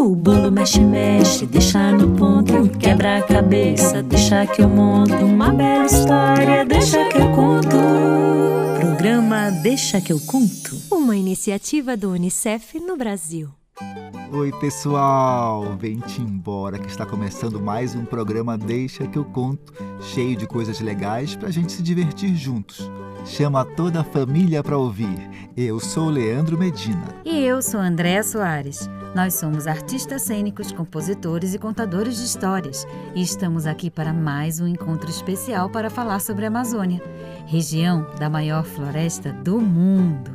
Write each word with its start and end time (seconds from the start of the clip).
O 0.00 0.16
bolo 0.16 0.50
mexe, 0.50 0.80
mexe, 0.80 1.44
deixa 1.44 1.92
no 1.92 2.16
ponto. 2.16 2.70
Quebra 2.78 3.18
a 3.18 3.22
cabeça, 3.22 4.02
deixa 4.02 4.46
que 4.46 4.62
eu 4.62 4.68
monto. 4.68 5.12
Uma 5.12 5.52
bela 5.52 5.84
história, 5.84 6.64
deixa 6.64 7.06
que 7.10 7.18
eu 7.18 7.30
conto. 7.32 7.76
Programa 8.80 9.50
Deixa 9.62 10.00
que 10.00 10.10
eu 10.10 10.18
conto. 10.20 10.74
Uma 10.90 11.14
iniciativa 11.14 11.98
do 11.98 12.12
Unicef 12.12 12.80
no 12.80 12.96
Brasil. 12.96 13.50
Oi, 14.32 14.50
pessoal! 14.58 15.76
Vem-te 15.76 16.22
embora 16.22 16.78
que 16.78 16.88
está 16.88 17.04
começando 17.04 17.60
mais 17.60 17.94
um 17.94 18.06
programa 18.06 18.56
Deixa 18.56 19.06
que 19.06 19.18
eu 19.18 19.24
conto, 19.26 19.74
cheio 20.00 20.34
de 20.34 20.46
coisas 20.46 20.80
legais 20.80 21.36
pra 21.36 21.50
gente 21.50 21.72
se 21.72 21.82
divertir 21.82 22.34
juntos. 22.34 22.90
Chama 23.24 23.64
toda 23.64 24.00
a 24.00 24.04
família 24.04 24.62
para 24.62 24.76
ouvir. 24.76 25.30
Eu 25.56 25.78
sou 25.78 26.08
Leandro 26.08 26.58
Medina. 26.58 27.14
E 27.24 27.38
eu 27.44 27.60
sou 27.60 27.78
Andréa 27.80 28.22
Soares. 28.22 28.88
Nós 29.14 29.34
somos 29.34 29.66
artistas 29.66 30.22
cênicos, 30.22 30.72
compositores 30.72 31.52
e 31.52 31.58
contadores 31.58 32.16
de 32.16 32.24
histórias 32.24 32.86
e 33.14 33.20
estamos 33.22 33.66
aqui 33.66 33.90
para 33.90 34.12
mais 34.12 34.60
um 34.60 34.66
encontro 34.68 35.10
especial 35.10 35.68
para 35.68 35.90
falar 35.90 36.20
sobre 36.20 36.44
a 36.44 36.48
Amazônia, 36.48 37.02
região 37.46 38.06
da 38.18 38.30
maior 38.30 38.64
floresta 38.64 39.32
do 39.32 39.60
mundo. 39.60 40.30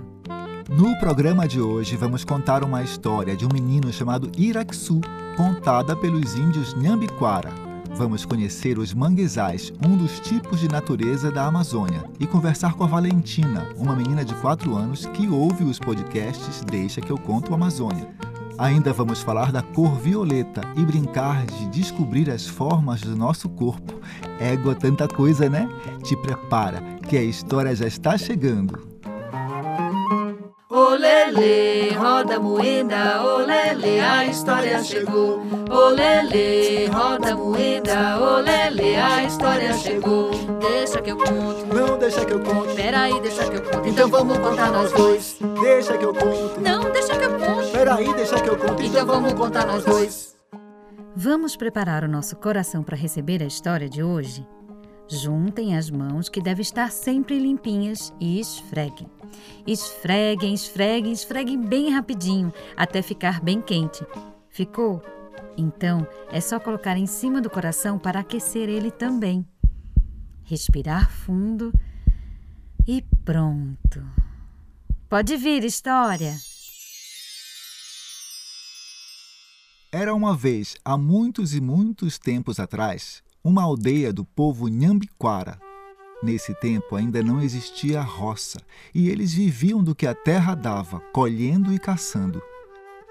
No 0.70 0.98
programa 1.00 1.48
de 1.48 1.62
hoje, 1.62 1.95
vamos 1.95 2.26
contar 2.26 2.64
uma 2.64 2.84
história 2.84 3.36
de 3.36 3.45
um 3.45 3.50
menino 3.54 3.94
chamado 3.94 4.30
Iraxu, 4.38 5.00
contada 5.38 5.95
pelos 5.95 6.36
índios 6.36 6.73
Nhambiquara. 6.73 7.65
Vamos 7.98 8.26
conhecer 8.26 8.77
os 8.77 8.94
manguezais, 8.94 9.72
um 9.85 9.95
dos 9.95 10.20
tipos 10.20 10.59
de 10.59 10.67
natureza 10.67 11.31
da 11.31 11.45
Amazônia, 11.45 12.03
e 12.20 12.27
conversar 12.27 12.73
com 12.73 12.84
a 12.84 12.88
Valentina, 12.88 13.70
uma 13.77 13.95
menina 13.95 14.26
de 14.26 14.36
4 14.36 14.76
anos 14.76 15.05
que 15.05 15.30
ouve 15.30 15.63
os 15.63 15.80
podcasts 15.80 16.62
Deixa 16.70 17.00
que 17.00 17.09
eu 17.09 17.17
conto 17.17 17.53
Amazônia. 17.53 18.05
Ainda 18.58 18.91
vamos 18.91 19.22
falar 19.22 19.50
da 19.50 19.62
cor 19.62 19.95
violeta 19.98 20.62
e 20.76 20.84
brincar 20.84 21.45
de 21.45 21.67
descobrir 21.67 22.30
as 22.30 22.45
formas 22.45 23.00
do 23.00 23.16
nosso 23.16 23.48
corpo. 23.48 23.94
Égua 24.42 24.75
tanta 24.75 25.08
coisa, 25.08 25.50
né? 25.50 25.66
Te 26.03 26.17
prepara, 26.17 26.81
que 27.08 27.17
a 27.17 27.23
história 27.23 27.73
já 27.73 27.88
está 27.88 28.17
chegando. 28.17 28.95
Olele, 31.36 31.91
roda 31.91 32.39
moeda, 32.39 33.22
olele, 33.22 34.00
a 34.00 34.25
história 34.25 34.81
chegou. 34.81 35.42
Olele, 35.69 36.86
roda 36.88 37.36
moeda, 37.36 38.17
olele, 38.22 38.95
a 38.95 39.25
história 39.25 39.73
chegou. 39.73 40.31
Deixa 40.61 41.02
que 41.02 41.11
eu 41.11 41.17
conto. 41.17 41.66
Não 41.75 41.97
deixa 41.97 42.23
que 42.23 42.31
eu 42.31 42.39
conto. 42.39 42.73
Peraí, 42.75 43.19
deixa 43.19 43.50
que 43.50 43.58
eu 43.58 43.61
conto. 43.64 43.89
Então 43.89 44.08
vamos 44.08 44.38
contar 44.38 44.72
nós 44.72 44.94
dois. 44.94 45.38
Deixa 45.61 45.97
que 45.97 46.05
eu 46.05 46.14
conto. 46.14 46.61
Não, 46.61 46.89
deixa 46.92 47.17
que 47.17 47.25
eu 47.25 47.38
conto. 47.38 47.72
Peraí, 47.72 48.14
deixa 48.14 48.39
que 48.39 48.49
eu 48.49 48.58
conto. 48.58 48.81
Então 48.81 49.05
vamos 49.05 49.33
contar 49.33 49.66
nós 49.67 49.83
dois. 49.83 50.38
Vamos 51.17 51.58
preparar 51.58 52.05
o 52.05 52.08
nosso 52.08 52.38
coração 52.38 52.81
para 52.81 52.95
receber 52.95 53.44
a 53.44 53.45
história 53.45 53.89
de 53.89 54.02
hoje? 54.02 54.47
Juntem 55.08 55.78
as 55.78 55.89
mãos 55.89 56.30
que 56.30 56.42
devem 56.42 56.64
estar 56.64 56.92
sempre 56.92 57.38
limpinhas 57.38 58.11
e 58.20 58.39
esfreguem. 58.39 59.08
Esfreguem, 59.67 60.53
esfreguem, 60.53 61.11
esfreguem 61.11 61.61
bem 61.61 61.92
rapidinho 61.92 62.52
até 62.75 63.02
ficar 63.02 63.39
bem 63.39 63.61
quente. 63.61 64.03
Ficou? 64.50 65.03
Então 65.58 66.08
é 66.31 66.42
só 66.42 66.59
colocar 66.59 66.98
em 66.98 67.06
cima 67.06 67.39
do 67.39 67.50
coração 67.50 68.00
para 68.00 68.20
aquecer 68.20 68.67
ele 68.67 68.89
também. 68.89 69.45
Respirar 70.44 71.11
fundo 71.11 71.72
e 72.88 73.03
pronto. 73.23 74.03
Pode 75.08 75.38
vir, 75.38 75.64
história! 75.64 76.36
Era 79.92 80.14
uma 80.14 80.36
vez, 80.36 80.76
há 80.83 80.98
muitos 80.98 81.56
e 81.56 81.61
muitos 81.61 82.20
tempos 82.20 82.59
atrás, 82.59 83.23
uma 83.46 83.62
aldeia 83.62 84.12
do 84.12 84.26
povo 84.26 84.68
Nhambiquara. 84.68 85.60
Nesse 86.24 86.56
tempo 86.56 86.96
ainda 86.96 87.22
não 87.22 87.40
existia 87.40 88.02
roça 88.02 88.58
e 88.92 89.08
eles 89.08 89.36
viviam 89.36 89.83
do 89.83 89.94
que 89.94 90.08
a 90.08 90.16
terra 90.16 90.56
dava, 90.56 91.00
colhendo 91.14 91.72
e 91.72 91.78
caçando. 91.78 92.42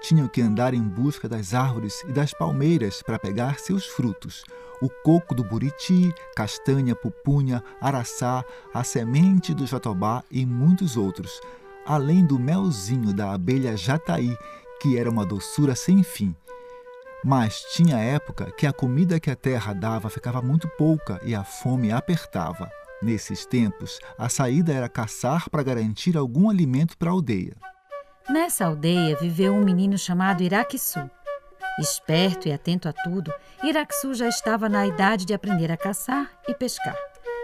Tinham 0.01 0.27
que 0.27 0.41
andar 0.41 0.73
em 0.73 0.83
busca 0.83 1.29
das 1.29 1.53
árvores 1.53 2.03
e 2.05 2.11
das 2.11 2.33
palmeiras 2.33 3.01
para 3.01 3.17
pegar 3.17 3.59
seus 3.59 3.85
frutos: 3.85 4.43
o 4.81 4.89
coco 4.89 5.33
do 5.33 5.41
buriti, 5.41 6.13
castanha, 6.35 6.93
pupunha, 6.93 7.63
araçá, 7.79 8.43
a 8.73 8.83
semente 8.83 9.53
do 9.53 9.65
jatobá 9.65 10.21
e 10.29 10.45
muitos 10.45 10.97
outros, 10.97 11.39
além 11.85 12.25
do 12.25 12.37
melzinho 12.37 13.13
da 13.13 13.31
abelha 13.31 13.77
jataí, 13.77 14.37
que 14.81 14.97
era 14.97 15.09
uma 15.09 15.25
doçura 15.25 15.75
sem 15.75 16.03
fim. 16.03 16.35
Mas 17.27 17.61
tinha 17.73 17.97
época 17.97 18.51
que 18.51 18.67
a 18.67 18.71
comida 18.71 19.19
que 19.19 19.31
a 19.31 19.35
terra 19.35 19.73
dava 19.73 20.11
ficava 20.11 20.43
muito 20.43 20.69
pouca 20.77 21.19
e 21.23 21.33
a 21.33 21.43
fome 21.43 21.91
apertava. 21.91 22.69
Nesses 23.01 23.47
tempos, 23.47 23.99
a 24.15 24.29
saída 24.29 24.71
era 24.71 24.87
caçar 24.87 25.49
para 25.49 25.63
garantir 25.63 26.15
algum 26.15 26.51
alimento 26.51 26.95
para 26.95 27.09
a 27.09 27.13
aldeia. 27.13 27.57
Nessa 28.29 28.65
aldeia 28.65 29.17
viveu 29.19 29.55
um 29.55 29.63
menino 29.63 29.97
chamado 29.97 30.43
Iraquissu. 30.43 31.09
Esperto 31.79 32.47
e 32.47 32.53
atento 32.53 32.87
a 32.87 32.93
tudo, 32.93 33.33
Iraquissu 33.63 34.13
já 34.13 34.27
estava 34.27 34.69
na 34.69 34.85
idade 34.85 35.25
de 35.25 35.33
aprender 35.33 35.71
a 35.71 35.77
caçar 35.77 36.31
e 36.47 36.53
pescar. 36.53 36.95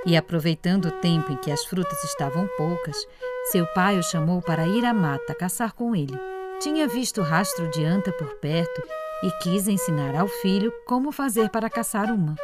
E 0.05 0.15
aproveitando 0.15 0.89
o 0.89 0.99
tempo 0.99 1.31
em 1.31 1.37
que 1.37 1.49
as 1.49 1.65
frutas 1.65 2.03
estavam 2.03 2.47
poucas, 2.55 2.97
seu 3.45 3.65
pai 3.73 3.97
o 3.97 4.03
chamou 4.03 4.43
para 4.43 4.67
ir 4.67 4.85
à 4.85 4.93
mata 4.93 5.33
caçar 5.33 5.73
com 5.73 5.95
ele. 5.95 6.19
Tinha 6.59 6.87
visto 6.87 7.23
rastro 7.23 7.67
de 7.71 7.83
anta 7.83 8.11
por 8.11 8.35
perto 8.35 9.00
e 9.23 9.31
quis 9.39 9.67
ensinar 9.67 10.15
ao 10.15 10.27
filho 10.27 10.71
como 10.85 11.11
fazer 11.11 11.49
para 11.49 11.69
caçar 11.69 12.11
uma. 12.11 12.35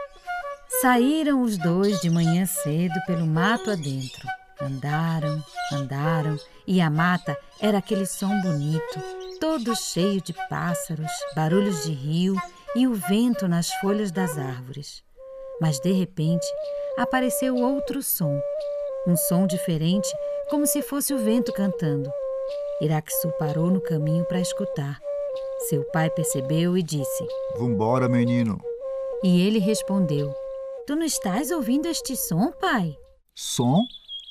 Saíram 0.82 1.42
os 1.42 1.58
dois 1.58 2.00
de 2.02 2.10
manhã 2.10 2.46
cedo 2.46 3.00
pelo 3.06 3.26
mato 3.26 3.72
adentro. 3.72 4.28
Andaram, 4.62 5.44
andaram, 5.72 6.38
e 6.66 6.82
a 6.82 6.90
mata 6.90 7.38
era 7.62 7.78
aquele 7.78 8.06
som 8.06 8.42
bonito, 8.42 9.00
todo 9.40 9.76
cheio 9.76 10.20
de 10.20 10.34
pássaros, 10.50 11.12
barulhos 11.36 11.84
de 11.84 11.92
rio 11.92 12.36
e 12.76 12.88
o 12.88 12.94
vento 12.94 13.48
nas 13.48 13.72
folhas 13.76 14.12
das 14.12 14.38
árvores. 14.38 15.04
Mas 15.62 15.80
de 15.80 15.92
repente 15.92 16.46
apareceu 16.98 17.56
outro 17.56 18.02
som, 18.04 18.40
um 19.08 19.16
som 19.16 19.48
diferente, 19.48 20.10
como 20.50 20.66
se 20.66 20.82
fosse 20.82 21.14
o 21.14 21.18
vento 21.18 21.54
cantando. 21.54 22.12
Iraqusu 22.82 23.32
parou 23.40 23.72
no 23.72 23.82
caminho 23.82 24.26
para 24.26 24.40
escutar. 24.40 25.07
Seu 25.60 25.84
pai 25.92 26.10
percebeu 26.12 26.78
e 26.78 26.84
disse: 26.84 27.28
Vambora, 27.58 28.08
menino. 28.08 28.62
E 29.24 29.42
ele 29.42 29.60
respondeu: 29.60 30.34
Tu 30.86 30.96
não 30.96 31.04
estás 31.04 31.52
ouvindo 31.52 31.88
este 31.88 32.16
som, 32.16 32.52
pai? 32.52 32.96
Som? 33.36 33.82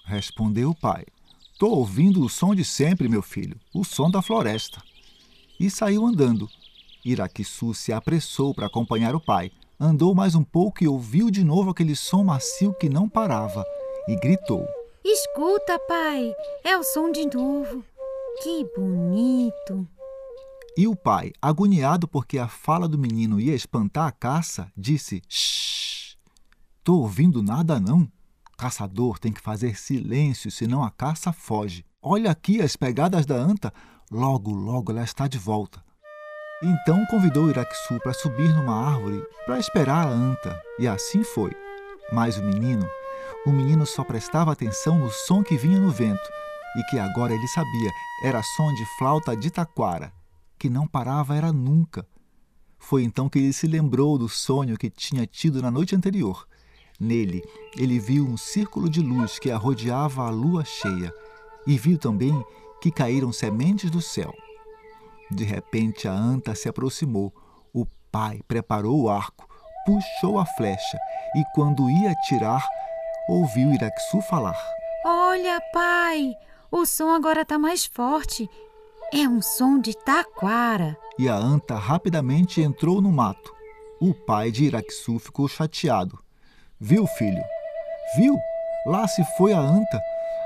respondeu 0.04 0.70
o 0.70 0.74
pai. 0.74 1.04
Tô 1.58 1.68
ouvindo 1.70 2.24
o 2.24 2.28
som 2.28 2.54
de 2.54 2.64
sempre, 2.64 3.08
meu 3.08 3.22
filho, 3.22 3.58
o 3.74 3.84
som 3.84 4.10
da 4.10 4.22
floresta. 4.22 4.80
E 5.58 5.68
saiu 5.68 6.06
andando. 6.06 6.48
Iraquissu 7.04 7.74
se 7.74 7.92
apressou 7.92 8.54
para 8.54 8.66
acompanhar 8.66 9.14
o 9.14 9.20
pai. 9.20 9.50
Andou 9.78 10.14
mais 10.14 10.34
um 10.34 10.44
pouco 10.44 10.82
e 10.82 10.88
ouviu 10.88 11.30
de 11.30 11.42
novo 11.42 11.70
aquele 11.70 11.96
som 11.96 12.22
macio 12.22 12.72
que 12.74 12.88
não 12.88 13.08
parava 13.08 13.64
e 14.08 14.14
gritou: 14.16 14.66
Escuta, 15.04 15.78
pai, 15.80 16.34
é 16.64 16.76
o 16.78 16.82
som 16.84 17.10
de 17.10 17.26
novo. 17.26 17.84
Que 18.42 18.64
bonito! 18.76 19.95
E 20.76 20.86
o 20.86 20.94
pai, 20.94 21.32
agoniado 21.40 22.06
porque 22.06 22.38
a 22.38 22.46
fala 22.46 22.86
do 22.86 22.98
menino 22.98 23.40
ia 23.40 23.54
espantar 23.54 24.06
a 24.06 24.12
caça, 24.12 24.70
disse: 24.76 25.22
Shh! 25.26 26.16
Tô 26.84 26.98
ouvindo 26.98 27.42
nada 27.42 27.80
não. 27.80 28.06
Caçador 28.58 29.18
tem 29.18 29.32
que 29.32 29.40
fazer 29.40 29.76
silêncio, 29.78 30.50
senão 30.50 30.84
a 30.84 30.90
caça 30.90 31.32
foge. 31.32 31.82
Olha 32.02 32.30
aqui 32.30 32.60
as 32.60 32.76
pegadas 32.76 33.24
da 33.24 33.34
anta. 33.34 33.72
Logo, 34.10 34.52
logo 34.52 34.92
ela 34.92 35.02
está 35.02 35.26
de 35.26 35.38
volta. 35.38 35.82
Então 36.62 37.04
convidou 37.06 37.48
Iraquissu 37.48 37.98
para 38.00 38.12
subir 38.12 38.54
numa 38.54 38.74
árvore 38.74 39.22
para 39.46 39.58
esperar 39.58 40.06
a 40.06 40.10
anta, 40.10 40.60
e 40.78 40.86
assim 40.86 41.24
foi. 41.24 41.52
Mas 42.12 42.36
o 42.36 42.42
menino, 42.42 42.86
o 43.46 43.50
menino 43.50 43.84
só 43.84 44.04
prestava 44.04 44.52
atenção 44.52 44.98
no 44.98 45.10
som 45.10 45.42
que 45.42 45.56
vinha 45.56 45.80
no 45.80 45.90
vento, 45.90 46.30
e 46.76 46.82
que 46.84 46.98
agora 46.98 47.34
ele 47.34 47.48
sabia 47.48 47.90
era 48.22 48.42
som 48.42 48.72
de 48.74 48.84
flauta 48.98 49.36
de 49.36 49.50
taquara, 49.50 50.12
que 50.66 50.70
não 50.70 50.84
parava 50.84 51.36
era 51.36 51.52
nunca. 51.52 52.04
Foi 52.76 53.04
então 53.04 53.28
que 53.28 53.38
ele 53.38 53.52
se 53.52 53.68
lembrou 53.68 54.18
do 54.18 54.28
sonho 54.28 54.76
que 54.76 54.90
tinha 54.90 55.24
tido 55.24 55.62
na 55.62 55.70
noite 55.70 55.94
anterior. 55.94 56.44
Nele, 56.98 57.44
ele 57.76 58.00
viu 58.00 58.26
um 58.26 58.36
círculo 58.36 58.90
de 58.90 59.00
luz 59.00 59.38
que 59.38 59.48
arrodeava 59.48 60.26
a 60.26 60.30
lua 60.30 60.64
cheia 60.64 61.14
e 61.68 61.78
viu 61.78 61.96
também 61.96 62.44
que 62.80 62.90
caíram 62.90 63.32
sementes 63.32 63.92
do 63.92 64.02
céu. 64.02 64.34
De 65.30 65.44
repente, 65.44 66.08
a 66.08 66.12
anta 66.12 66.52
se 66.56 66.68
aproximou. 66.68 67.32
O 67.72 67.86
pai 68.10 68.40
preparou 68.48 69.02
o 69.02 69.08
arco, 69.08 69.48
puxou 69.84 70.36
a 70.36 70.44
flecha 70.44 70.98
e, 71.36 71.44
quando 71.54 71.88
ia 71.88 72.10
atirar, 72.10 72.66
ouviu 73.28 73.72
Iraquissu 73.72 74.20
falar: 74.22 74.58
Olha, 75.04 75.60
pai, 75.72 76.34
o 76.72 76.84
som 76.84 77.10
agora 77.10 77.42
está 77.42 77.56
mais 77.56 77.86
forte 77.86 78.50
É 79.12 79.28
um 79.28 79.40
som 79.40 79.78
de 79.78 79.96
taquara. 79.96 80.96
E 81.18 81.28
a 81.28 81.34
anta 81.34 81.74
rapidamente 81.76 82.60
entrou 82.60 83.00
no 83.00 83.12
mato. 83.12 83.54
O 84.00 84.12
pai 84.12 84.50
de 84.50 84.64
Iraquçu 84.64 85.18
ficou 85.18 85.48
chateado. 85.48 86.18
Viu, 86.78 87.06
filho? 87.06 87.42
Viu? 88.16 88.36
Lá 88.84 89.06
se 89.06 89.24
foi 89.36 89.52
a 89.52 89.60
anta. 89.60 90.00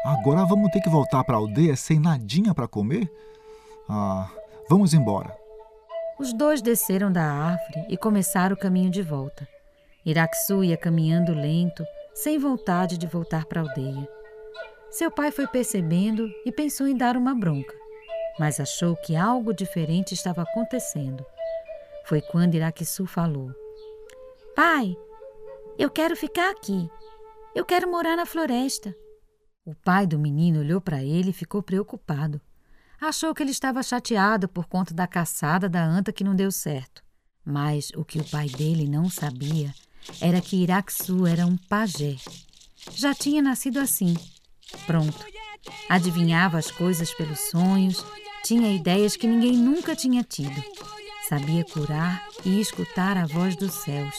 Agora 0.04 0.44
vamos 0.44 0.70
ter 0.70 0.80
que 0.80 0.88
voltar 0.88 1.24
para 1.24 1.36
a 1.36 1.38
aldeia 1.38 1.74
sem 1.74 1.98
nadinha 1.98 2.54
para 2.54 2.68
comer? 2.68 3.10
Ah, 3.88 4.30
vamos 4.68 4.94
embora. 4.94 5.36
Os 6.18 6.32
dois 6.32 6.60
desceram 6.62 7.10
da 7.10 7.24
árvore 7.24 7.86
e 7.88 7.96
começaram 7.96 8.54
o 8.54 8.58
caminho 8.58 8.90
de 8.90 9.02
volta. 9.02 9.48
Iraquçu 10.04 10.62
ia 10.62 10.76
caminhando 10.76 11.32
lento, 11.32 11.84
sem 12.14 12.38
vontade 12.38 12.98
de 12.98 13.06
voltar 13.06 13.46
para 13.46 13.60
a 13.62 13.64
aldeia. 13.64 14.08
Seu 14.90 15.10
pai 15.10 15.30
foi 15.30 15.46
percebendo 15.46 16.28
e 16.44 16.52
pensou 16.52 16.86
em 16.86 16.96
dar 16.96 17.16
uma 17.16 17.34
bronca, 17.34 17.74
mas 18.40 18.58
achou 18.58 18.96
que 18.96 19.14
algo 19.14 19.52
diferente 19.52 20.14
estava 20.14 20.40
acontecendo. 20.40 21.22
Foi 22.06 22.22
quando 22.22 22.54
Iraquçu 22.54 23.04
falou: 23.04 23.54
Pai, 24.56 24.96
eu 25.78 25.90
quero 25.90 26.16
ficar 26.16 26.50
aqui. 26.50 26.90
Eu 27.54 27.66
quero 27.66 27.90
morar 27.90 28.16
na 28.16 28.24
floresta. 28.24 28.96
O 29.62 29.74
pai 29.74 30.06
do 30.06 30.18
menino 30.18 30.60
olhou 30.60 30.80
para 30.80 31.04
ele 31.04 31.30
e 31.30 31.34
ficou 31.34 31.62
preocupado. 31.62 32.40
Achou 32.98 33.34
que 33.34 33.42
ele 33.42 33.50
estava 33.50 33.82
chateado 33.82 34.48
por 34.48 34.66
conta 34.66 34.94
da 34.94 35.06
caçada 35.06 35.68
da 35.68 35.84
anta 35.84 36.10
que 36.10 36.24
não 36.24 36.34
deu 36.34 36.50
certo. 36.50 37.02
Mas 37.44 37.90
o 37.94 38.06
que 38.06 38.20
o 38.20 38.24
pai 38.24 38.48
dele 38.48 38.88
não 38.88 39.10
sabia 39.10 39.70
era 40.18 40.40
que 40.40 40.62
Iraquçu 40.62 41.26
era 41.26 41.46
um 41.46 41.58
pajé. 41.58 42.16
Já 42.92 43.14
tinha 43.14 43.42
nascido 43.42 43.78
assim. 43.78 44.14
Pronto. 44.86 45.26
Adivinhava 45.90 46.56
as 46.56 46.70
coisas 46.70 47.12
pelos 47.12 47.38
sonhos, 47.50 48.02
tinha 48.42 48.74
ideias 48.74 49.16
que 49.16 49.26
ninguém 49.26 49.52
nunca 49.52 49.94
tinha 49.94 50.22
tido. 50.22 50.62
Sabia 51.28 51.64
curar 51.64 52.26
e 52.44 52.60
escutar 52.60 53.16
a 53.16 53.26
voz 53.26 53.54
dos 53.56 53.72
céus. 53.72 54.14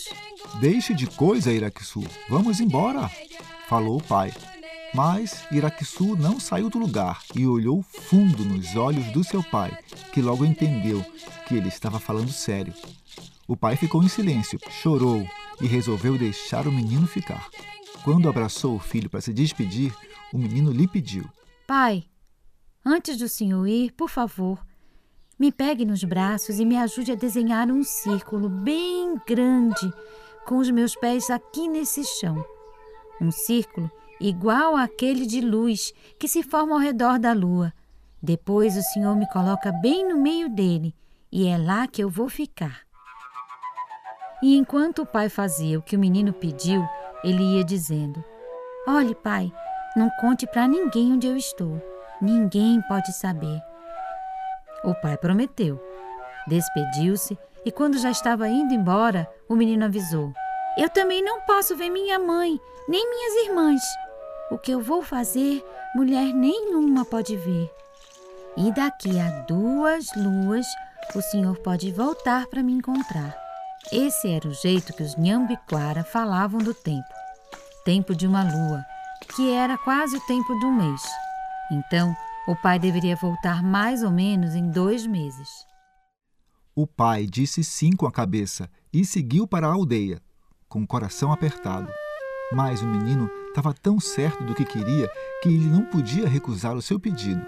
Deixe 0.60 0.94
de 0.94 1.08
coisa, 1.08 1.52
Iraquçu. 1.52 2.04
Vamos 2.30 2.60
embora, 2.60 3.10
falou 3.68 3.98
o 3.98 4.04
pai. 4.04 4.34
Mas 4.94 5.46
Iraquçu 5.52 6.16
não 6.18 6.40
saiu 6.40 6.70
do 6.70 6.78
lugar 6.78 7.22
e 7.36 7.48
olhou 7.48 7.82
fundo 7.82 8.44
nos 8.44 8.76
olhos 8.76 9.06
do 9.12 9.24
seu 9.24 9.42
pai, 9.42 9.78
que 10.12 10.22
logo 10.22 10.46
entendeu 10.46 11.06
que 11.48 11.56
ele 11.56 11.70
estava 11.70 12.00
falando 12.00 12.32
sério. 12.32 12.74
O 13.48 13.56
pai 13.56 13.76
ficou 13.76 14.04
em 14.04 14.10
silêncio, 14.10 14.60
chorou 14.70 15.26
e 15.62 15.68
resolveu 15.68 16.18
deixar 16.18 16.68
o 16.68 16.72
menino 16.72 17.08
ficar. 17.08 17.48
Quando 18.04 18.28
abraçou 18.28 18.76
o 18.76 18.80
filho 18.80 19.10
para 19.10 19.22
se 19.22 19.34
despedir, 19.34 19.94
o 20.34 20.38
menino 20.38 20.72
lhe 20.72 20.88
pediu: 20.88 21.26
Pai, 21.68 22.04
antes 22.86 23.18
do 23.18 23.28
senhor 23.28 23.68
ir, 23.68 23.92
por 23.92 24.10
favor, 24.10 24.64
me 25.40 25.52
pegue 25.52 25.86
nos 25.86 26.04
braços 26.04 26.60
e 26.60 26.66
me 26.66 26.78
ajude 26.78 27.12
a 27.12 27.16
desenhar 27.16 27.70
um 27.72 27.84
círculo 27.84 28.48
bem 28.48 29.20
grande 29.26 29.92
com 30.46 30.58
os 30.58 30.70
meus 30.70 30.96
pés 30.96 31.30
aqui 31.30 31.68
nesse 31.68 32.04
chão. 32.04 32.46
Um 33.20 33.32
círculo 33.32 33.90
igual 34.20 34.76
àquele 34.76 35.26
de 35.26 35.42
luz 35.42 35.94
que 36.20 36.28
se 36.28 36.44
forma 36.44 36.74
ao 36.74 36.80
redor 36.80 37.18
da 37.18 37.34
lua. 37.34 37.74
Depois 38.22 38.78
o 38.78 38.82
Senhor 38.84 39.16
me 39.16 39.28
coloca 39.30 39.72
bem 39.72 40.08
no 40.08 40.22
meio 40.22 40.48
dele 40.48 40.96
e 41.32 41.48
é 41.48 41.58
lá 41.58 41.88
que 41.88 42.04
eu 42.04 42.10
vou 42.10 42.30
ficar. 42.30 42.82
E 44.44 44.56
enquanto 44.56 45.04
o 45.04 45.06
pai 45.08 45.28
fazia 45.28 45.80
o 45.80 45.82
que 45.82 45.96
o 45.96 46.00
menino 46.00 46.34
pediu, 46.34 46.88
ele 47.24 47.56
ia 47.56 47.64
dizendo: 47.64 48.24
Olhe, 48.88 49.16
pai, 49.16 49.52
não 49.96 50.10
conte 50.20 50.46
para 50.46 50.68
ninguém 50.68 51.14
onde 51.14 51.28
eu 51.28 51.36
estou. 51.36 51.91
Ninguém 52.22 52.82
pode 52.84 53.12
saber. 53.14 53.62
O 54.84 54.94
pai 54.94 55.18
prometeu. 55.18 55.82
Despediu-se 56.48 57.38
e, 57.66 57.72
quando 57.72 57.98
já 57.98 58.12
estava 58.12 58.48
indo 58.48 58.74
embora, 58.74 59.28
o 59.50 59.56
menino 59.56 59.86
avisou: 59.86 60.32
Eu 60.78 60.90
também 60.90 61.24
não 61.24 61.42
posso 61.42 61.76
ver 61.76 61.90
minha 61.90 62.20
mãe, 62.20 62.60
nem 62.88 63.10
minhas 63.10 63.48
irmãs. 63.48 63.82
O 64.52 64.58
que 64.58 64.72
eu 64.72 64.82
vou 64.82 65.02
fazer, 65.02 65.64
mulher 65.96 66.34
nenhuma 66.34 67.06
pode 67.06 67.36
ver. 67.38 67.72
E 68.58 68.72
daqui 68.72 69.20
a 69.20 69.30
duas 69.48 70.06
luas, 70.16 70.68
o 71.16 71.22
senhor 71.22 71.58
pode 71.60 71.92
voltar 71.92 72.46
para 72.48 72.62
me 72.62 72.74
encontrar. 72.74 73.36
Esse 73.92 74.30
era 74.30 74.48
o 74.48 74.54
jeito 74.54 74.94
que 74.94 75.02
os 75.02 75.16
Nhambiquara 75.16 76.04
falavam 76.04 76.60
do 76.60 76.74
tempo. 76.74 77.08
Tempo 77.84 78.14
de 78.14 78.28
uma 78.28 78.44
lua, 78.44 78.86
que 79.36 79.54
era 79.54 79.78
quase 79.78 80.18
o 80.18 80.22
tempo 80.28 80.54
um 80.54 80.72
mês. 80.74 81.02
Então, 81.72 82.14
o 82.48 82.56
pai 82.56 82.78
deveria 82.78 83.16
voltar 83.16 83.64
mais 83.64 84.04
ou 84.04 84.12
menos 84.12 84.56
em 84.56 84.70
dois 84.70 85.08
meses. 85.08 85.48
O 86.76 86.86
pai 86.86 87.26
disse 87.26 87.64
sim 87.64 87.92
com 87.92 88.06
a 88.06 88.12
cabeça 88.12 88.70
e 88.92 89.06
seguiu 89.06 89.48
para 89.48 89.68
a 89.68 89.72
aldeia, 89.72 90.22
com 90.68 90.82
o 90.82 90.88
coração 90.88 91.32
apertado. 91.32 91.92
Mas 92.52 92.82
o 92.82 92.86
menino 92.86 93.30
estava 93.48 93.74
tão 93.74 94.00
certo 94.00 94.44
do 94.44 94.54
que 94.54 94.66
queria 94.66 95.10
que 95.42 95.50
ele 95.50 95.68
não 95.68 95.86
podia 95.86 96.28
recusar 96.28 96.76
o 96.76 96.82
seu 96.82 97.00
pedido. 97.00 97.46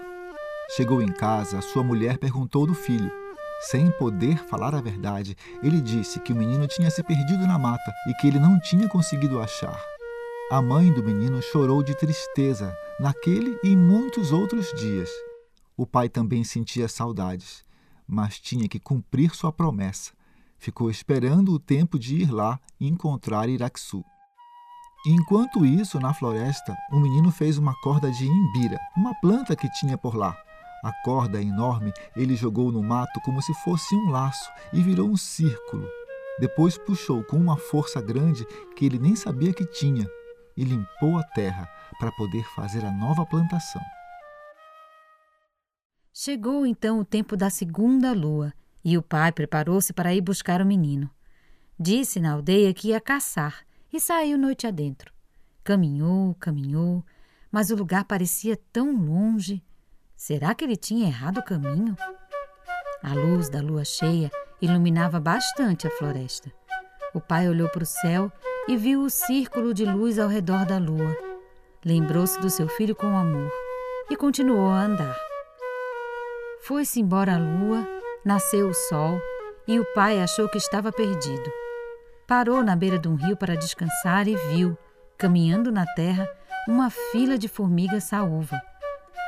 Chegou 0.74 1.02
em 1.02 1.12
casa, 1.12 1.60
sua 1.60 1.82
mulher 1.82 2.16
perguntou 2.18 2.66
do 2.66 2.74
filho. 2.74 3.12
Sem 3.60 3.90
poder 3.92 4.38
falar 4.46 4.74
a 4.74 4.80
verdade, 4.80 5.36
ele 5.62 5.80
disse 5.80 6.20
que 6.20 6.32
o 6.32 6.36
menino 6.36 6.66
tinha 6.66 6.90
se 6.90 7.02
perdido 7.02 7.46
na 7.46 7.58
mata 7.58 7.92
e 8.08 8.14
que 8.14 8.26
ele 8.26 8.38
não 8.38 8.58
tinha 8.58 8.88
conseguido 8.88 9.40
achar. 9.40 9.93
A 10.50 10.60
mãe 10.60 10.92
do 10.92 11.02
menino 11.02 11.40
chorou 11.42 11.82
de 11.82 11.96
tristeza 11.96 12.76
naquele 13.00 13.58
e 13.64 13.70
em 13.70 13.76
muitos 13.76 14.32
outros 14.32 14.72
dias. 14.74 15.10
O 15.76 15.86
pai 15.86 16.08
também 16.08 16.44
sentia 16.44 16.86
saudades 16.86 17.64
mas 18.06 18.38
tinha 18.38 18.68
que 18.68 18.78
cumprir 18.78 19.34
sua 19.34 19.52
promessa. 19.52 20.12
Ficou 20.58 20.90
esperando 20.90 21.52
o 21.52 21.58
tempo 21.58 21.98
de 21.98 22.16
ir 22.16 22.30
lá 22.30 22.58
e 22.80 22.88
encontrar 22.88 23.48
Iraquçu. 23.48 24.04
Enquanto 25.06 25.66
isso, 25.66 26.00
na 26.00 26.14
floresta, 26.14 26.74
o 26.90 26.98
menino 26.98 27.30
fez 27.30 27.58
uma 27.58 27.74
corda 27.82 28.10
de 28.10 28.26
imbira, 28.26 28.78
uma 28.96 29.14
planta 29.20 29.54
que 29.54 29.70
tinha 29.72 29.98
por 29.98 30.14
lá. 30.14 30.36
A 30.82 30.92
corda 31.02 31.40
enorme 31.40 31.92
ele 32.16 32.36
jogou 32.36 32.70
no 32.72 32.82
mato 32.82 33.20
como 33.22 33.42
se 33.42 33.52
fosse 33.62 33.94
um 33.94 34.10
laço 34.10 34.50
e 34.72 34.82
virou 34.82 35.08
um 35.08 35.16
círculo. 35.16 35.86
Depois 36.38 36.78
puxou 36.78 37.22
com 37.24 37.36
uma 37.36 37.56
força 37.56 38.00
grande 38.00 38.46
que 38.76 38.84
ele 38.84 38.98
nem 38.98 39.14
sabia 39.14 39.52
que 39.52 39.66
tinha 39.66 40.08
e 40.56 40.64
limpou 40.64 41.18
a 41.18 41.22
terra 41.22 41.68
para 41.98 42.12
poder 42.12 42.44
fazer 42.54 42.84
a 42.84 42.90
nova 42.90 43.26
plantação. 43.26 43.82
Chegou 46.12 46.64
então 46.64 47.00
o 47.00 47.04
tempo 47.04 47.36
da 47.36 47.50
segunda 47.50 48.12
lua 48.12 48.52
e 48.84 48.96
o 48.96 49.02
pai 49.02 49.32
preparou-se 49.32 49.92
para 49.92 50.14
ir 50.14 50.20
buscar 50.20 50.60
o 50.60 50.66
menino. 50.66 51.10
Disse 51.78 52.20
na 52.20 52.32
aldeia 52.32 52.72
que 52.72 52.88
ia 52.88 53.00
caçar 53.00 53.64
e 53.92 53.98
saiu 53.98 54.38
noite 54.38 54.66
adentro. 54.66 55.12
Caminhou, 55.64 56.34
caminhou, 56.34 57.04
mas 57.50 57.70
o 57.70 57.76
lugar 57.76 58.04
parecia 58.04 58.56
tão 58.72 58.94
longe. 58.94 59.62
Será 60.16 60.54
que 60.54 60.64
ele 60.64 60.76
tinha 60.76 61.06
errado 61.06 61.38
o 61.38 61.44
caminho? 61.44 61.96
A 63.02 63.12
luz 63.14 63.48
da 63.48 63.60
lua 63.60 63.84
cheia 63.84 64.30
iluminava 64.60 65.18
bastante 65.18 65.86
a 65.86 65.90
floresta. 65.90 66.52
O 67.12 67.20
pai 67.20 67.48
olhou 67.48 67.68
para 67.68 67.82
o 67.82 67.86
céu 67.86 68.32
e 68.66 68.76
viu 68.76 69.02
o 69.02 69.10
círculo 69.10 69.74
de 69.74 69.84
luz 69.84 70.18
ao 70.18 70.28
redor 70.28 70.64
da 70.64 70.78
lua. 70.78 71.16
Lembrou-se 71.84 72.40
do 72.40 72.48
seu 72.48 72.66
filho 72.66 72.94
com 72.94 73.16
amor 73.16 73.52
e 74.10 74.16
continuou 74.16 74.70
a 74.70 74.82
andar. 74.82 75.16
Foi-se 76.62 77.00
embora 77.00 77.34
a 77.34 77.38
lua, 77.38 77.86
nasceu 78.24 78.68
o 78.68 78.74
sol 78.74 79.20
e 79.66 79.78
o 79.78 79.84
pai 79.94 80.22
achou 80.22 80.48
que 80.48 80.58
estava 80.58 80.90
perdido. 80.90 81.52
Parou 82.26 82.62
na 82.62 82.74
beira 82.74 82.98
de 82.98 83.06
um 83.06 83.16
rio 83.16 83.36
para 83.36 83.54
descansar 83.54 84.26
e 84.26 84.34
viu, 84.34 84.78
caminhando 85.18 85.70
na 85.70 85.84
terra, 85.84 86.26
uma 86.66 86.88
fila 86.88 87.36
de 87.36 87.48
formigas 87.48 88.04
saúva, 88.04 88.60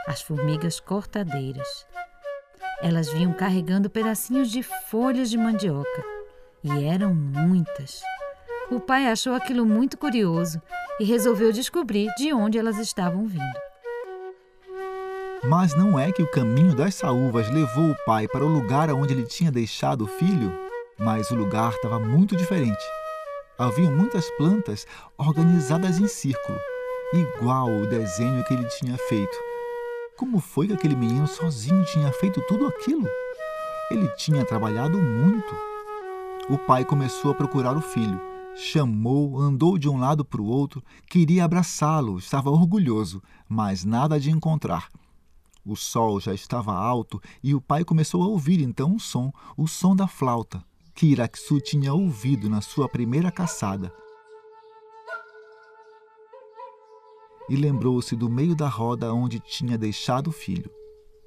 as 0.06 0.22
formigas 0.22 0.80
cortadeiras. 0.80 1.86
Elas 2.80 3.10
vinham 3.10 3.34
carregando 3.34 3.90
pedacinhos 3.90 4.50
de 4.50 4.62
folhas 4.62 5.28
de 5.28 5.36
mandioca 5.36 6.04
e 6.64 6.84
eram 6.86 7.14
muitas. 7.14 8.02
O 8.68 8.80
pai 8.80 9.06
achou 9.06 9.32
aquilo 9.32 9.64
muito 9.64 9.96
curioso 9.96 10.60
e 10.98 11.04
resolveu 11.04 11.52
descobrir 11.52 12.08
de 12.16 12.32
onde 12.32 12.58
elas 12.58 12.78
estavam 12.78 13.24
vindo. 13.24 13.44
Mas 15.44 15.76
não 15.76 15.96
é 15.96 16.10
que 16.10 16.22
o 16.22 16.30
caminho 16.30 16.74
das 16.74 16.96
saúvas 16.96 17.48
levou 17.48 17.92
o 17.92 17.96
pai 18.04 18.26
para 18.26 18.44
o 18.44 18.48
lugar 18.48 18.90
onde 18.90 19.12
ele 19.12 19.22
tinha 19.22 19.52
deixado 19.52 20.02
o 20.02 20.08
filho? 20.08 20.52
Mas 20.98 21.30
o 21.30 21.36
lugar 21.36 21.70
estava 21.70 22.00
muito 22.00 22.34
diferente. 22.34 22.82
Havia 23.56 23.88
muitas 23.88 24.28
plantas 24.32 24.84
organizadas 25.16 26.00
em 26.00 26.08
círculo, 26.08 26.58
igual 27.12 27.70
o 27.70 27.86
desenho 27.86 28.42
que 28.44 28.54
ele 28.54 28.64
tinha 28.64 28.98
feito. 28.98 29.36
Como 30.16 30.40
foi 30.40 30.66
que 30.66 30.72
aquele 30.72 30.96
menino 30.96 31.28
sozinho 31.28 31.84
tinha 31.84 32.10
feito 32.14 32.40
tudo 32.48 32.66
aquilo? 32.66 33.08
Ele 33.92 34.08
tinha 34.16 34.44
trabalhado 34.44 34.98
muito. 34.98 35.54
O 36.50 36.58
pai 36.58 36.84
começou 36.84 37.30
a 37.30 37.34
procurar 37.34 37.76
o 37.76 37.80
filho. 37.80 38.35
Chamou, 38.58 39.38
andou 39.38 39.76
de 39.76 39.86
um 39.86 39.98
lado 39.98 40.24
para 40.24 40.40
o 40.40 40.46
outro, 40.46 40.82
queria 41.10 41.44
abraçá-lo, 41.44 42.18
estava 42.18 42.50
orgulhoso, 42.50 43.22
mas 43.46 43.84
nada 43.84 44.18
de 44.18 44.30
encontrar. 44.30 44.90
O 45.62 45.76
sol 45.76 46.18
já 46.18 46.32
estava 46.32 46.72
alto 46.72 47.20
e 47.42 47.54
o 47.54 47.60
pai 47.60 47.84
começou 47.84 48.22
a 48.22 48.28
ouvir 48.28 48.62
então 48.62 48.92
um 48.92 48.98
som, 48.98 49.30
o 49.58 49.66
som 49.66 49.94
da 49.94 50.06
flauta, 50.06 50.64
que 50.94 51.08
Iraxu 51.08 51.60
tinha 51.60 51.92
ouvido 51.92 52.48
na 52.48 52.62
sua 52.62 52.88
primeira 52.88 53.30
caçada. 53.30 53.92
E 57.50 57.56
lembrou-se 57.56 58.16
do 58.16 58.30
meio 58.30 58.56
da 58.56 58.68
roda 58.68 59.12
onde 59.12 59.38
tinha 59.38 59.76
deixado 59.76 60.28
o 60.28 60.32
filho. 60.32 60.70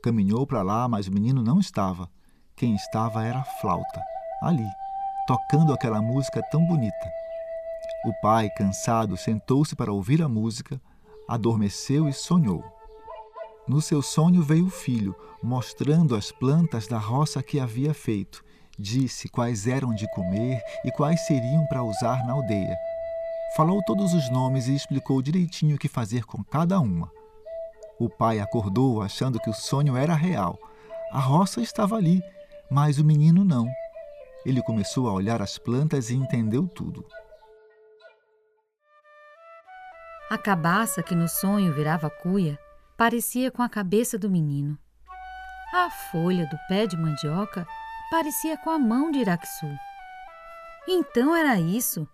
Caminhou 0.01 0.47
para 0.47 0.63
lá, 0.63 0.87
mas 0.87 1.07
o 1.07 1.11
menino 1.11 1.43
não 1.43 1.59
estava. 1.59 2.09
Quem 2.55 2.75
estava 2.75 3.23
era 3.23 3.39
a 3.39 3.45
flauta, 3.61 4.01
ali, 4.41 4.67
tocando 5.29 5.71
aquela 5.71 6.01
música 6.01 6.41
tão 6.41 6.65
bonita. 6.65 7.13
O 8.03 8.11
pai, 8.19 8.49
cansado, 8.49 9.15
sentou-se 9.15 9.75
para 9.75 9.93
ouvir 9.93 10.23
a 10.23 10.27
música, 10.27 10.81
adormeceu 11.27 12.09
e 12.09 12.13
sonhou. 12.13 12.63
No 13.67 13.79
seu 13.79 14.01
sonho 14.01 14.41
veio 14.41 14.65
o 14.65 14.71
filho, 14.71 15.15
mostrando 15.43 16.15
as 16.15 16.31
plantas 16.31 16.87
da 16.87 16.97
roça 16.97 17.43
que 17.43 17.59
havia 17.59 17.93
feito. 17.93 18.43
Disse 18.79 19.29
quais 19.29 19.67
eram 19.67 19.93
de 19.93 20.09
comer 20.15 20.63
e 20.83 20.91
quais 20.91 21.21
seriam 21.27 21.63
para 21.67 21.83
usar 21.83 22.25
na 22.25 22.33
aldeia. 22.33 22.75
Falou 23.55 23.83
todos 23.85 24.15
os 24.15 24.31
nomes 24.31 24.67
e 24.67 24.73
explicou 24.73 25.21
direitinho 25.21 25.75
o 25.75 25.79
que 25.79 25.87
fazer 25.87 26.25
com 26.25 26.43
cada 26.43 26.79
uma. 26.79 27.11
O 27.99 28.09
pai 28.09 28.39
acordou 28.39 28.99
achando 28.99 29.39
que 29.39 29.49
o 29.51 29.53
sonho 29.53 29.95
era 29.95 30.15
real. 30.15 30.57
A 31.11 31.19
roça 31.19 31.61
estava 31.61 31.97
ali, 31.97 32.19
mas 32.67 32.97
o 32.97 33.05
menino 33.05 33.45
não. 33.45 33.69
Ele 34.45 34.61
começou 34.61 35.07
a 35.07 35.13
olhar 35.13 35.41
as 35.41 35.57
plantas 35.57 36.09
e 36.09 36.15
entendeu 36.15 36.67
tudo. 36.67 37.05
A 40.29 40.37
cabaça 40.37 41.01
que 41.01 41.15
no 41.15 41.27
sonho 41.27 41.73
virava 41.73 42.09
cuia 42.09 42.57
parecia 42.95 43.49
com 43.49 43.63
a 43.63 43.69
cabeça 43.69 44.17
do 44.17 44.29
menino. 44.29 44.77
A 45.73 45.89
folha 45.89 46.45
do 46.47 46.57
pé 46.67 46.85
de 46.85 46.97
mandioca 46.97 47.65
parecia 48.11 48.57
com 48.57 48.69
a 48.69 48.79
mão 48.79 49.11
de 49.11 49.19
Iraqusu. 49.19 49.67
Então 50.87 51.35
era 51.35 51.59
isso. 51.59 52.07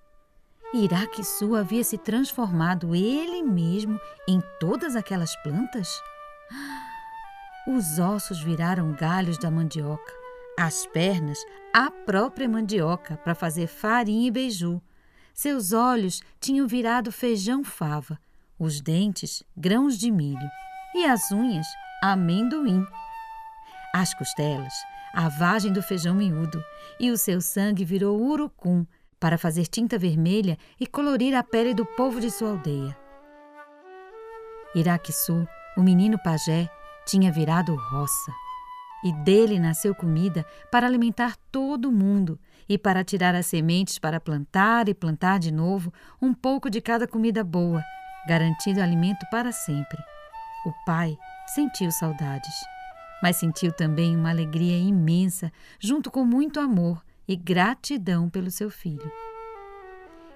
Iraqusu 0.73 1.55
havia 1.55 1.83
se 1.83 1.97
transformado 1.97 2.93
ele 2.93 3.41
mesmo 3.43 3.99
em 4.27 4.41
todas 4.59 4.95
aquelas 4.95 5.35
plantas? 5.37 5.87
Os 7.67 7.97
ossos 7.97 8.41
viraram 8.41 8.93
galhos 8.93 9.37
da 9.37 9.49
mandioca, 9.49 10.13
as 10.57 10.85
pernas 10.87 11.37
a 11.73 11.91
própria 11.91 12.47
mandioca 12.47 13.17
para 13.17 13.35
fazer 13.35 13.67
farinha 13.67 14.27
e 14.27 14.31
beiju. 14.31 14.81
Seus 15.33 15.73
olhos 15.73 16.21
tinham 16.39 16.65
virado 16.67 17.11
feijão 17.11 17.63
fava, 17.63 18.17
os 18.57 18.79
dentes 18.79 19.43
grãos 19.55 19.97
de 19.97 20.09
milho 20.09 20.49
e 20.95 21.05
as 21.05 21.31
unhas, 21.31 21.67
amendoim. 22.01 22.85
As 23.93 24.13
costelas, 24.13 24.73
a 25.13 25.27
vagem 25.27 25.73
do 25.73 25.81
feijão 25.81 26.15
miúdo, 26.15 26.63
e 26.99 27.11
o 27.11 27.17
seu 27.17 27.41
sangue 27.41 27.83
virou 27.83 28.21
urucum 28.21 28.85
para 29.19 29.37
fazer 29.37 29.67
tinta 29.67 29.97
vermelha 29.97 30.57
e 30.79 30.87
colorir 30.87 31.35
a 31.35 31.43
pele 31.43 31.73
do 31.73 31.85
povo 31.85 32.21
de 32.21 32.31
sua 32.31 32.51
aldeia. 32.51 32.95
Iraquissu, 34.73 35.47
o 35.77 35.81
menino 35.81 36.17
pajé, 36.21 36.69
tinha 37.05 37.31
virado 37.31 37.75
roça. 37.75 38.44
E 39.05 39.13
dele 39.13 39.59
nasceu 39.59 39.93
comida 39.93 40.43
para 40.71 40.87
alimentar 40.87 41.37
todo 41.51 41.89
o 41.89 41.91
mundo 41.91 42.39
e 42.67 42.75
para 42.75 43.03
tirar 43.03 43.35
as 43.35 43.45
sementes 43.45 43.99
para 43.99 44.19
plantar 44.19 44.89
e 44.89 44.95
plantar 44.95 45.37
de 45.37 45.51
novo 45.51 45.93
um 46.19 46.33
pouco 46.33 46.71
de 46.71 46.81
cada 46.81 47.07
comida 47.07 47.43
boa, 47.43 47.83
garantindo 48.27 48.81
alimento 48.81 49.23
para 49.29 49.51
sempre. 49.51 49.99
O 50.65 50.73
pai 50.83 51.15
sentiu 51.53 51.91
saudades, 51.91 52.55
mas 53.21 53.35
sentiu 53.35 53.71
também 53.71 54.15
uma 54.15 54.31
alegria 54.31 54.75
imensa, 54.75 55.51
junto 55.79 56.09
com 56.09 56.25
muito 56.25 56.59
amor 56.59 57.03
e 57.27 57.35
gratidão 57.35 58.27
pelo 58.27 58.49
seu 58.49 58.71
filho. 58.71 59.11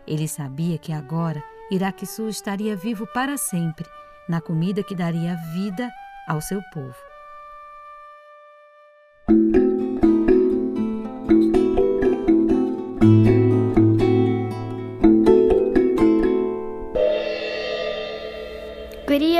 Ele 0.06 0.28
sabia 0.28 0.78
que 0.78 0.94
agora 0.94 1.44
Iraquissu 1.72 2.30
estaria 2.30 2.76
vivo 2.76 3.08
para 3.08 3.36
sempre, 3.36 3.88
na 4.28 4.40
comida 4.40 4.84
que 4.84 4.94
daria 4.94 5.36
vida 5.56 5.92
ao 6.28 6.40
seu 6.40 6.62
povo. 6.72 7.09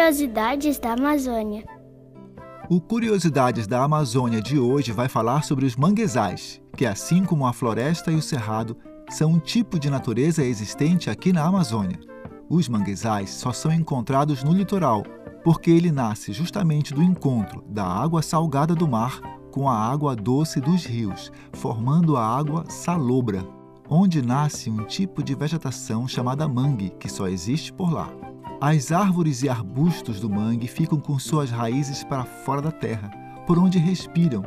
Curiosidades 0.10 0.80
da 0.80 0.94
Amazônia. 0.94 1.64
O 2.68 2.82
Curiosidades 2.82 3.68
da 3.68 3.84
Amazônia 3.84 4.42
de 4.42 4.58
hoje 4.58 4.92
vai 4.92 5.08
falar 5.08 5.44
sobre 5.44 5.68
os 5.68 5.76
manguezais, 5.76 6.60
que, 6.76 6.84
assim 6.88 7.24
como 7.24 7.46
a 7.46 7.54
floresta 7.54 8.12
e 8.12 8.16
o 8.16 8.22
cerrado, 8.22 8.76
são 9.08 9.34
um 9.34 9.40
tipo 9.40 9.78
de 9.78 9.88
natureza 9.88 10.44
existente 10.44 11.12
aqui 11.12 11.32
na 11.32 11.46
Amazônia. 11.46 12.00
Os 12.50 12.68
manguezais 12.68 13.30
só 13.30 13.54
são 13.54 13.72
encontrados 13.72 14.44
no 14.44 14.52
litoral, 14.52 15.04
porque 15.44 15.70
ele 15.70 15.92
nasce 15.92 16.34
justamente 16.34 16.92
do 16.92 17.04
encontro 17.04 17.64
da 17.68 17.86
água 17.86 18.24
salgada 18.24 18.74
do 18.74 18.88
mar 18.88 19.22
com 19.52 19.70
a 19.70 19.78
água 19.78 20.16
doce 20.16 20.60
dos 20.60 20.88
rios, 20.88 21.32
formando 21.54 22.18
a 22.18 22.26
água 22.26 22.66
salobra, 22.68 23.48
onde 23.88 24.24
nasce 24.24 24.72
um 24.72 24.86
tipo 24.86 25.22
de 25.22 25.36
vegetação 25.36 26.08
chamada 26.08 26.48
mangue, 26.48 26.96
que 27.00 27.08
só 27.08 27.28
existe 27.28 27.72
por 27.72 27.94
lá. 27.94 28.10
As 28.62 28.92
árvores 28.92 29.42
e 29.42 29.48
arbustos 29.48 30.20
do 30.20 30.30
mangue 30.30 30.68
ficam 30.68 31.00
com 31.00 31.18
suas 31.18 31.50
raízes 31.50 32.04
para 32.04 32.26
fora 32.26 32.62
da 32.62 32.74
terra, 32.74 33.10
por 33.48 33.58
onde 33.58 33.80
respiram, 33.80 34.44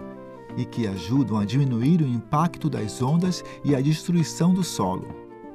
e 0.55 0.67
que 0.67 0.87
ajudam 0.87 1.39
a 1.39 1.47
diminuir 1.47 2.03
o 2.03 2.07
impacto 2.07 2.69
das 2.69 3.01
ondas 3.01 3.43
e 3.65 3.75
a 3.75 3.81
destruição 3.81 4.53
do 4.53 4.63
solo. 4.63 5.09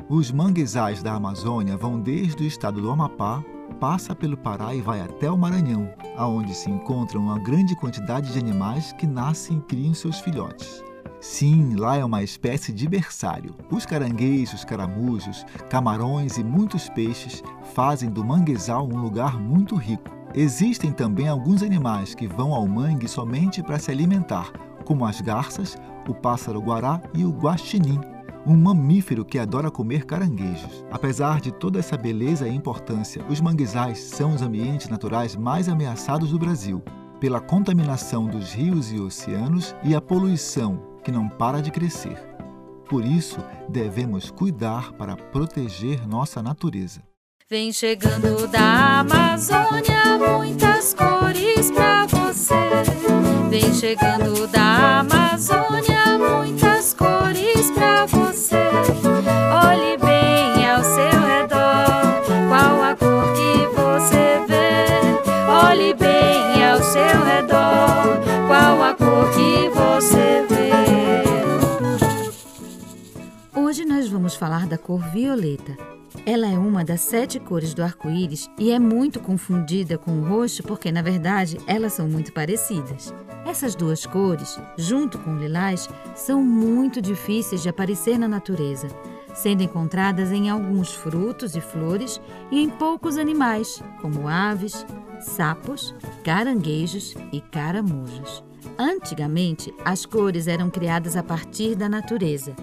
Os 0.09 0.31
manguezais 0.31 1.03
da 1.03 1.13
Amazônia 1.13 1.77
vão 1.77 1.99
desde 1.99 2.43
o 2.43 2.47
estado 2.47 2.81
do 2.81 2.89
Amapá, 2.89 3.43
passa 3.79 4.15
pelo 4.15 4.35
Pará 4.35 4.73
e 4.73 4.81
vai 4.81 5.01
até 5.01 5.29
o 5.29 5.37
Maranhão, 5.37 5.87
aonde 6.15 6.55
se 6.55 6.67
encontram 6.67 7.21
uma 7.21 7.37
grande 7.37 7.75
quantidade 7.75 8.33
de 8.33 8.39
animais 8.39 8.91
que 8.93 9.05
nascem 9.05 9.57
e 9.57 9.61
criam 9.61 9.93
seus 9.93 10.19
filhotes. 10.19 10.83
Sim, 11.19 11.75
lá 11.75 11.97
é 11.97 12.05
uma 12.05 12.21
espécie 12.21 12.71
de 12.71 12.87
berçário. 12.87 13.55
Os 13.71 13.85
caranguejos, 13.85 14.63
caramujos, 14.63 15.43
camarões 15.67 16.37
e 16.37 16.43
muitos 16.43 16.89
peixes 16.89 17.43
fazem 17.73 18.09
do 18.09 18.23
manguezal 18.23 18.87
um 18.87 19.01
lugar 19.01 19.39
muito 19.39 19.75
rico. 19.75 20.15
Existem 20.35 20.91
também 20.91 21.27
alguns 21.27 21.63
animais 21.63 22.13
que 22.13 22.27
vão 22.27 22.53
ao 22.53 22.67
mangue 22.67 23.07
somente 23.07 23.63
para 23.63 23.79
se 23.79 23.89
alimentar, 23.89 24.51
como 24.85 25.05
as 25.05 25.19
garças, 25.19 25.75
o 26.07 26.13
pássaro 26.13 26.61
guará 26.61 27.01
e 27.13 27.25
o 27.25 27.31
guaxinim, 27.31 27.99
um 28.45 28.55
mamífero 28.55 29.25
que 29.25 29.39
adora 29.39 29.71
comer 29.71 30.05
caranguejos. 30.05 30.85
Apesar 30.91 31.41
de 31.41 31.51
toda 31.51 31.79
essa 31.79 31.97
beleza 31.97 32.47
e 32.47 32.55
importância, 32.55 33.25
os 33.27 33.41
manguezais 33.41 33.99
são 33.99 34.35
os 34.35 34.41
ambientes 34.43 34.87
naturais 34.87 35.35
mais 35.35 35.67
ameaçados 35.67 36.29
do 36.29 36.37
Brasil, 36.37 36.83
pela 37.19 37.41
contaminação 37.41 38.27
dos 38.27 38.53
rios 38.53 38.91
e 38.91 38.99
oceanos 38.99 39.75
e 39.83 39.95
a 39.95 39.99
poluição 39.99 40.96
que 41.07 41.11
não 41.13 41.29
para 41.29 41.61
de 41.61 41.71
crescer. 41.71 42.17
Por 42.89 43.05
isso, 43.05 43.39
devemos 43.69 44.29
cuidar 44.29 44.91
para 44.91 45.15
proteger 45.15 46.05
nossa 46.05 46.43
natureza. 46.43 47.01
Vem 47.49 47.71
chegando 47.71 48.45
da 48.45 48.99
Amazônia 48.99 50.17
muitas 50.17 50.93
cores 50.93 51.71
para 51.71 52.07
você. 52.07 52.55
Vem 53.49 53.73
chegando 53.73 54.47
da 54.47 54.99
Amazônia 54.99 56.17
muitas 56.17 56.93
cores 56.93 57.71
para 57.71 58.05
você. 58.05 59.16
Seu 66.91 67.23
redor, 67.23 68.19
qual 68.47 68.83
a 68.83 68.93
cor 68.93 69.29
que 69.31 69.69
você 69.69 70.45
vê. 70.49 70.57
vamos 74.27 74.35
falar 74.35 74.65
da 74.67 74.77
cor 74.77 74.99
violeta. 75.11 75.77
Ela 76.25 76.47
é 76.47 76.57
uma 76.57 76.83
das 76.83 77.01
sete 77.01 77.39
cores 77.39 77.73
do 77.73 77.81
arco-íris 77.81 78.49
e 78.57 78.71
é 78.71 78.79
muito 78.79 79.19
confundida 79.19 79.97
com 79.97 80.19
o 80.19 80.23
roxo 80.27 80.63
porque, 80.63 80.91
na 80.91 81.01
verdade, 81.01 81.57
elas 81.65 81.93
são 81.93 82.09
muito 82.09 82.33
parecidas. 82.33 83.13
Essas 83.45 83.73
duas 83.75 84.05
cores, 84.05 84.59
junto 84.77 85.17
com 85.19 85.35
o 85.35 85.37
lilás, 85.37 85.87
são 86.15 86.43
muito 86.43 87.01
difíceis 87.01 87.61
de 87.61 87.69
aparecer 87.69 88.17
na 88.17 88.27
natureza, 88.27 88.87
sendo 89.33 89.63
encontradas 89.63 90.31
em 90.31 90.49
alguns 90.49 90.93
frutos 90.93 91.55
e 91.55 91.61
flores 91.61 92.19
e 92.51 92.59
em 92.59 92.69
poucos 92.69 93.17
animais, 93.17 93.81
como 94.01 94.27
aves, 94.27 94.85
sapos, 95.21 95.93
caranguejos 96.23 97.15
e 97.31 97.41
caramujos. 97.41 98.43
Antigamente, 98.77 99.73
as 99.83 100.05
cores 100.05 100.47
eram 100.47 100.69
criadas 100.69 101.15
a 101.15 101.23
partir 101.23 101.75
da 101.75 101.87
natureza 101.87 102.55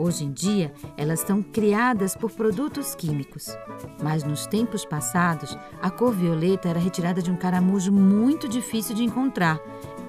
Hoje 0.00 0.24
em 0.24 0.32
dia, 0.32 0.72
elas 0.96 1.20
são 1.20 1.42
criadas 1.42 2.16
por 2.16 2.30
produtos 2.30 2.94
químicos. 2.94 3.54
Mas 4.02 4.24
nos 4.24 4.46
tempos 4.46 4.82
passados, 4.82 5.54
a 5.82 5.90
cor 5.90 6.14
violeta 6.14 6.70
era 6.70 6.78
retirada 6.78 7.20
de 7.20 7.30
um 7.30 7.36
caramujo 7.36 7.92
muito 7.92 8.48
difícil 8.48 8.94
de 8.94 9.04
encontrar. 9.04 9.58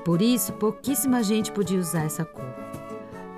Por 0.05 0.21
isso, 0.21 0.53
pouquíssima 0.53 1.21
gente 1.21 1.51
podia 1.51 1.77
usar 1.77 2.05
essa 2.05 2.23
cor. 2.23 2.55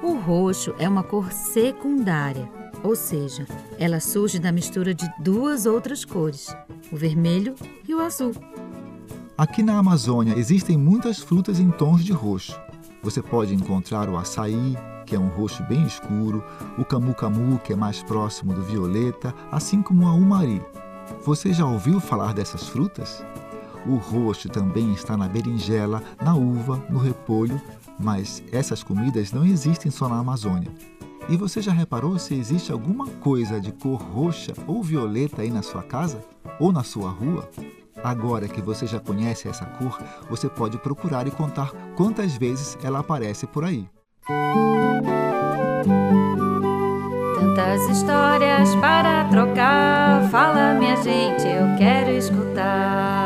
O 0.04 0.14
roxo 0.14 0.76
é 0.78 0.88
uma 0.88 1.02
cor 1.02 1.32
secundária, 1.32 2.48
ou 2.84 2.96
seja, 2.96 3.48
ela 3.80 4.00
surge 4.00 4.38
da 4.38 4.52
mistura 4.52 4.94
de 4.94 5.10
duas 5.20 5.66
outras 5.66 6.04
cores, 6.04 6.56
o 6.92 6.98
vermelho 6.98 7.56
e 7.88 7.96
o 7.96 8.02
azul. 8.02 8.34
Aqui 9.38 9.64
na 9.64 9.78
Amazônia 9.78 10.38
existem 10.38 10.78
muitas 10.78 11.20
frutas 11.20 11.60
em 11.60 11.72
tons 11.72 12.04
de 12.04 12.12
roxo. 12.12 12.60
Você 13.02 13.22
pode 13.22 13.54
encontrar 13.56 14.08
o 14.10 14.18
açaí, 14.18 14.78
que 15.06 15.16
é 15.16 15.20
um 15.20 15.30
roxo 15.30 15.64
bem 15.64 15.86
escuro, 15.86 16.44
o 16.78 16.86
camu-camu, 16.86 17.60
que 17.60 17.74
é 17.74 17.76
mais 17.76 18.04
próximo 18.04 18.54
do 18.54 18.62
violeta, 18.62 19.34
assim 19.52 19.82
como 19.82 20.08
a 20.08 20.14
umari. 20.14 20.62
Você 21.26 21.52
já 21.52 21.66
ouviu 21.66 22.00
falar 22.00 22.34
dessas 22.34 22.68
frutas? 22.68 23.26
O 23.86 23.96
roxo 23.96 24.48
também 24.48 24.94
está 24.94 25.18
na 25.18 25.28
berinjela, 25.28 26.02
na 26.24 26.36
uva, 26.36 26.82
no 26.90 27.00
repolho, 27.00 27.60
mas 28.00 28.42
essas 28.52 28.84
comidas 28.84 29.32
não 29.32 29.46
existem 29.46 29.92
só 29.92 30.08
na 30.08 30.20
Amazônia. 30.20 30.72
E 31.30 31.38
você 31.38 31.62
já 31.62 31.72
reparou 31.72 32.20
se 32.20 32.34
existe 32.34 32.72
alguma 32.72 33.08
coisa 33.08 33.60
de 33.60 33.72
cor 33.72 34.02
roxa 34.02 34.54
ou 34.68 34.84
violeta 34.84 35.42
aí 35.42 35.50
na 35.50 35.62
sua 35.62 35.82
casa? 35.82 36.24
Ou 36.60 36.72
na 36.72 36.84
sua 36.84 37.10
rua? 37.10 37.50
Agora 38.04 38.48
que 38.48 38.62
você 38.62 38.86
já 38.86 39.00
conhece 39.00 39.48
essa 39.48 39.66
cor, 39.66 40.02
você 40.30 40.50
pode 40.50 40.78
procurar 40.78 41.26
e 41.26 41.32
contar 41.32 41.72
quantas 41.96 42.36
vezes 42.36 42.78
ela 42.84 43.00
aparece 43.00 43.48
por 43.48 43.64
aí. 43.64 43.88
Tantas 47.36 47.90
histórias 47.90 48.76
para 48.76 49.26
trocar, 49.30 50.30
fala 50.30 50.74
minha 50.74 50.98
gente, 50.98 51.48
eu 51.48 51.78
quero 51.78 52.12
escutar. 52.12 53.23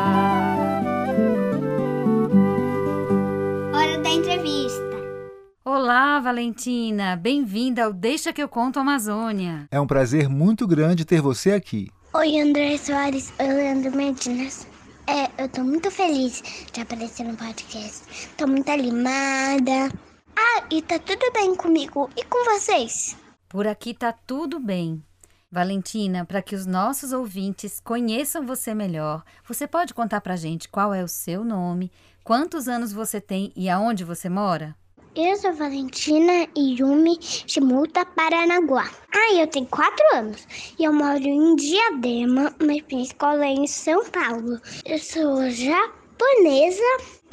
Olá, 5.79 6.19
Valentina, 6.19 7.15
bem-vinda 7.15 7.83
ao 7.83 7.93
Deixa 7.93 8.33
que 8.33 8.41
eu 8.41 8.49
conto 8.49 8.79
Amazônia. 8.79 9.67
É 9.69 9.79
um 9.79 9.85
prazer 9.85 10.27
muito 10.27 10.65
grande 10.65 11.05
ter 11.05 11.21
você 11.21 11.51
aqui. 11.51 11.91
Oi, 12.15 12.41
André 12.41 12.75
Soares. 12.79 13.31
Oi, 13.37 13.47
Leandro 13.47 13.95
Medinas. 13.95 14.65
É, 15.05 15.29
eu 15.39 15.47
tô 15.47 15.63
muito 15.63 15.91
feliz 15.91 16.41
de 16.73 16.81
aparecer 16.81 17.27
no 17.27 17.37
podcast. 17.37 18.27
Tô 18.35 18.47
muito 18.47 18.67
animada. 18.71 19.91
Ah, 20.35 20.63
e 20.71 20.81
tá 20.81 20.97
tudo 20.97 21.31
bem 21.31 21.55
comigo. 21.55 22.09
E 22.17 22.23
com 22.23 22.43
vocês? 22.45 23.15
Por 23.47 23.67
aqui 23.67 23.93
tá 23.93 24.11
tudo 24.11 24.59
bem. 24.59 25.03
Valentina, 25.51 26.25
para 26.25 26.41
que 26.41 26.55
os 26.55 26.65
nossos 26.65 27.13
ouvintes 27.13 27.79
conheçam 27.79 28.43
você 28.47 28.73
melhor, 28.73 29.23
você 29.47 29.67
pode 29.67 29.93
contar 29.93 30.21
pra 30.21 30.35
gente 30.35 30.69
qual 30.69 30.91
é 30.91 31.03
o 31.03 31.07
seu 31.07 31.45
nome, 31.45 31.91
quantos 32.23 32.67
anos 32.67 32.91
você 32.91 33.21
tem 33.21 33.53
e 33.55 33.69
aonde 33.69 34.03
você 34.03 34.27
mora? 34.27 34.75
Eu 35.19 35.35
sou 35.35 35.51
Valentina 35.51 36.47
Yumi 36.55 37.17
Shimuta 37.19 38.05
Paranaguá. 38.05 38.87
Ah, 39.11 39.33
eu 39.33 39.47
tenho 39.47 39.65
quatro 39.65 40.05
anos 40.13 40.47
e 40.77 40.83
eu 40.83 40.93
moro 40.93 41.17
em 41.17 41.55
Diadema, 41.55 42.53
mas 42.59 42.83
minha 42.87 43.01
escola 43.01 43.43
é 43.43 43.49
em 43.49 43.65
São 43.65 44.05
Paulo. 44.11 44.61
Eu 44.85 44.99
sou 44.99 45.49
japonesa, 45.49 46.83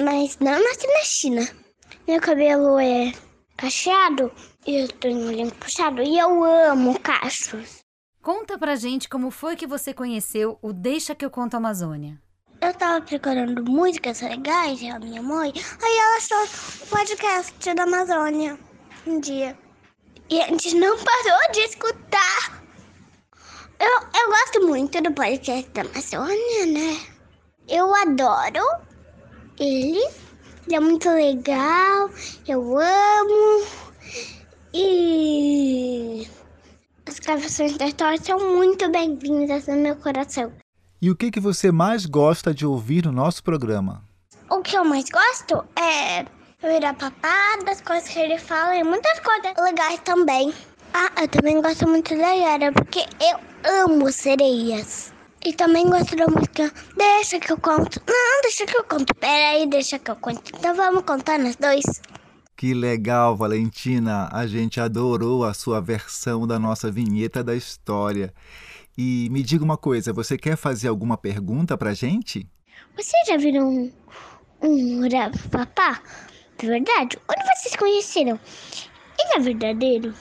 mas 0.01 0.35
não 0.39 0.63
nasci 0.63 0.87
na 0.87 1.03
China. 1.03 1.47
Meu 2.07 2.19
cabelo 2.19 2.79
é 2.79 3.13
cacheado 3.55 4.31
e 4.65 4.77
eu 4.77 4.87
tenho 4.87 5.19
um 5.19 5.27
olho 5.27 5.51
puxado 5.53 6.01
e 6.01 6.17
eu 6.17 6.43
amo 6.43 6.99
cachos. 6.99 7.81
Conta 8.19 8.57
pra 8.57 8.75
gente 8.75 9.07
como 9.07 9.29
foi 9.29 9.55
que 9.55 9.67
você 9.67 9.93
conheceu 9.93 10.57
o 10.59 10.73
Deixa 10.73 11.13
que 11.13 11.23
eu 11.23 11.29
conto 11.29 11.53
Amazônia. 11.53 12.19
Eu 12.65 12.73
tava 12.73 12.99
procurando 13.05 13.63
músicas 13.63 14.21
legais 14.21 14.81
e 14.81 14.89
a 14.89 14.97
minha 14.97 15.21
mãe, 15.21 15.53
aí 15.55 15.97
ela 15.97 16.17
achou 16.17 16.43
o 16.83 16.87
podcast 16.89 17.73
da 17.75 17.83
Amazônia 17.83 18.57
um 19.05 19.19
dia. 19.19 19.55
E 20.31 20.41
a 20.41 20.47
gente 20.47 20.73
não 20.73 20.97
parou 20.97 21.51
de 21.51 21.59
escutar. 21.59 22.63
Eu, 23.79 23.87
eu 23.87 24.29
gosto 24.29 24.67
muito 24.67 24.99
do 24.99 25.11
podcast 25.11 25.69
da 25.73 25.81
Amazônia, 25.81 26.65
né? 26.65 26.99
Eu 27.67 27.93
adoro 27.93 28.65
ele. 29.59 30.03
Ele 30.65 30.75
é 30.75 30.79
muito 30.79 31.07
legal. 31.11 32.09
Eu 32.47 32.79
amo. 32.79 33.67
E 34.73 36.27
as 37.05 37.19
gravações 37.19 37.77
da 37.77 37.85
história 37.85 38.17
são 38.23 38.39
muito 38.39 38.89
bem-vindas 38.89 39.67
no 39.67 39.75
meu 39.75 39.95
coração. 39.97 40.51
E 41.05 41.11
o 41.11 41.15
que, 41.15 41.29
que 41.29 41.39
você 41.39 41.71
mais 41.71 42.07
gosta 42.07 42.51
de 42.51 42.65
ouvir 42.65 43.05
no 43.05 43.11
nosso 43.11 43.43
programa? 43.43 44.01
O 44.49 44.59
que 44.63 44.75
eu 44.75 44.83
mais 44.83 45.05
gosto 45.07 45.63
é 45.79 46.25
ouvir 46.63 46.83
a 46.83 46.95
papá, 46.95 47.59
das 47.63 47.79
coisas 47.79 48.09
que 48.09 48.17
ele 48.17 48.39
fala 48.39 48.75
e 48.75 48.83
muitas 48.83 49.19
coisas 49.19 49.53
legais 49.55 49.99
também. 50.03 50.51
Ah, 50.95 51.11
eu 51.21 51.27
também 51.27 51.61
gosto 51.61 51.87
muito 51.87 52.17
da 52.17 52.31
Yara, 52.31 52.71
porque 52.71 53.05
eu 53.21 53.39
amo 53.83 54.11
sereias. 54.11 55.13
E 55.45 55.53
também 55.53 55.87
gosto 55.87 56.15
da 56.15 56.25
música 56.25 56.73
Deixa 56.97 57.39
que 57.39 57.51
eu 57.51 57.59
conto. 57.59 58.01
Não, 58.07 58.41
deixa 58.41 58.65
que 58.65 58.75
eu 58.75 58.83
conto. 58.83 59.13
Pera 59.13 59.49
aí, 59.51 59.67
deixa 59.67 59.99
que 59.99 60.09
eu 60.09 60.15
conto. 60.15 60.41
Então 60.57 60.75
vamos 60.75 61.03
contar 61.03 61.37
nós 61.37 61.55
dois. 61.55 61.85
Que 62.57 62.73
legal, 62.73 63.37
Valentina! 63.37 64.27
A 64.31 64.47
gente 64.47 64.79
adorou 64.79 65.45
a 65.45 65.53
sua 65.53 65.79
versão 65.79 66.47
da 66.47 66.57
nossa 66.57 66.89
vinheta 66.89 67.43
da 67.43 67.53
história. 67.53 68.33
E 68.97 69.27
me 69.29 69.43
diga 69.43 69.63
uma 69.63 69.77
coisa, 69.77 70.13
você 70.13 70.37
quer 70.37 70.55
fazer 70.55 70.87
alguma 70.87 71.17
pergunta 71.17 71.77
pra 71.77 71.93
gente? 71.93 72.49
Você 72.95 73.17
já 73.27 73.35
viram 73.35 73.67
um, 73.67 73.91
um 74.61 75.01
papá? 75.51 76.01
De 76.57 76.65
verdade? 76.65 77.17
Onde 77.29 77.57
vocês 77.57 77.75
conheceram? 77.75 78.39
Ele 79.19 79.33
é 79.35 79.39
verdadeiro? 79.39 80.13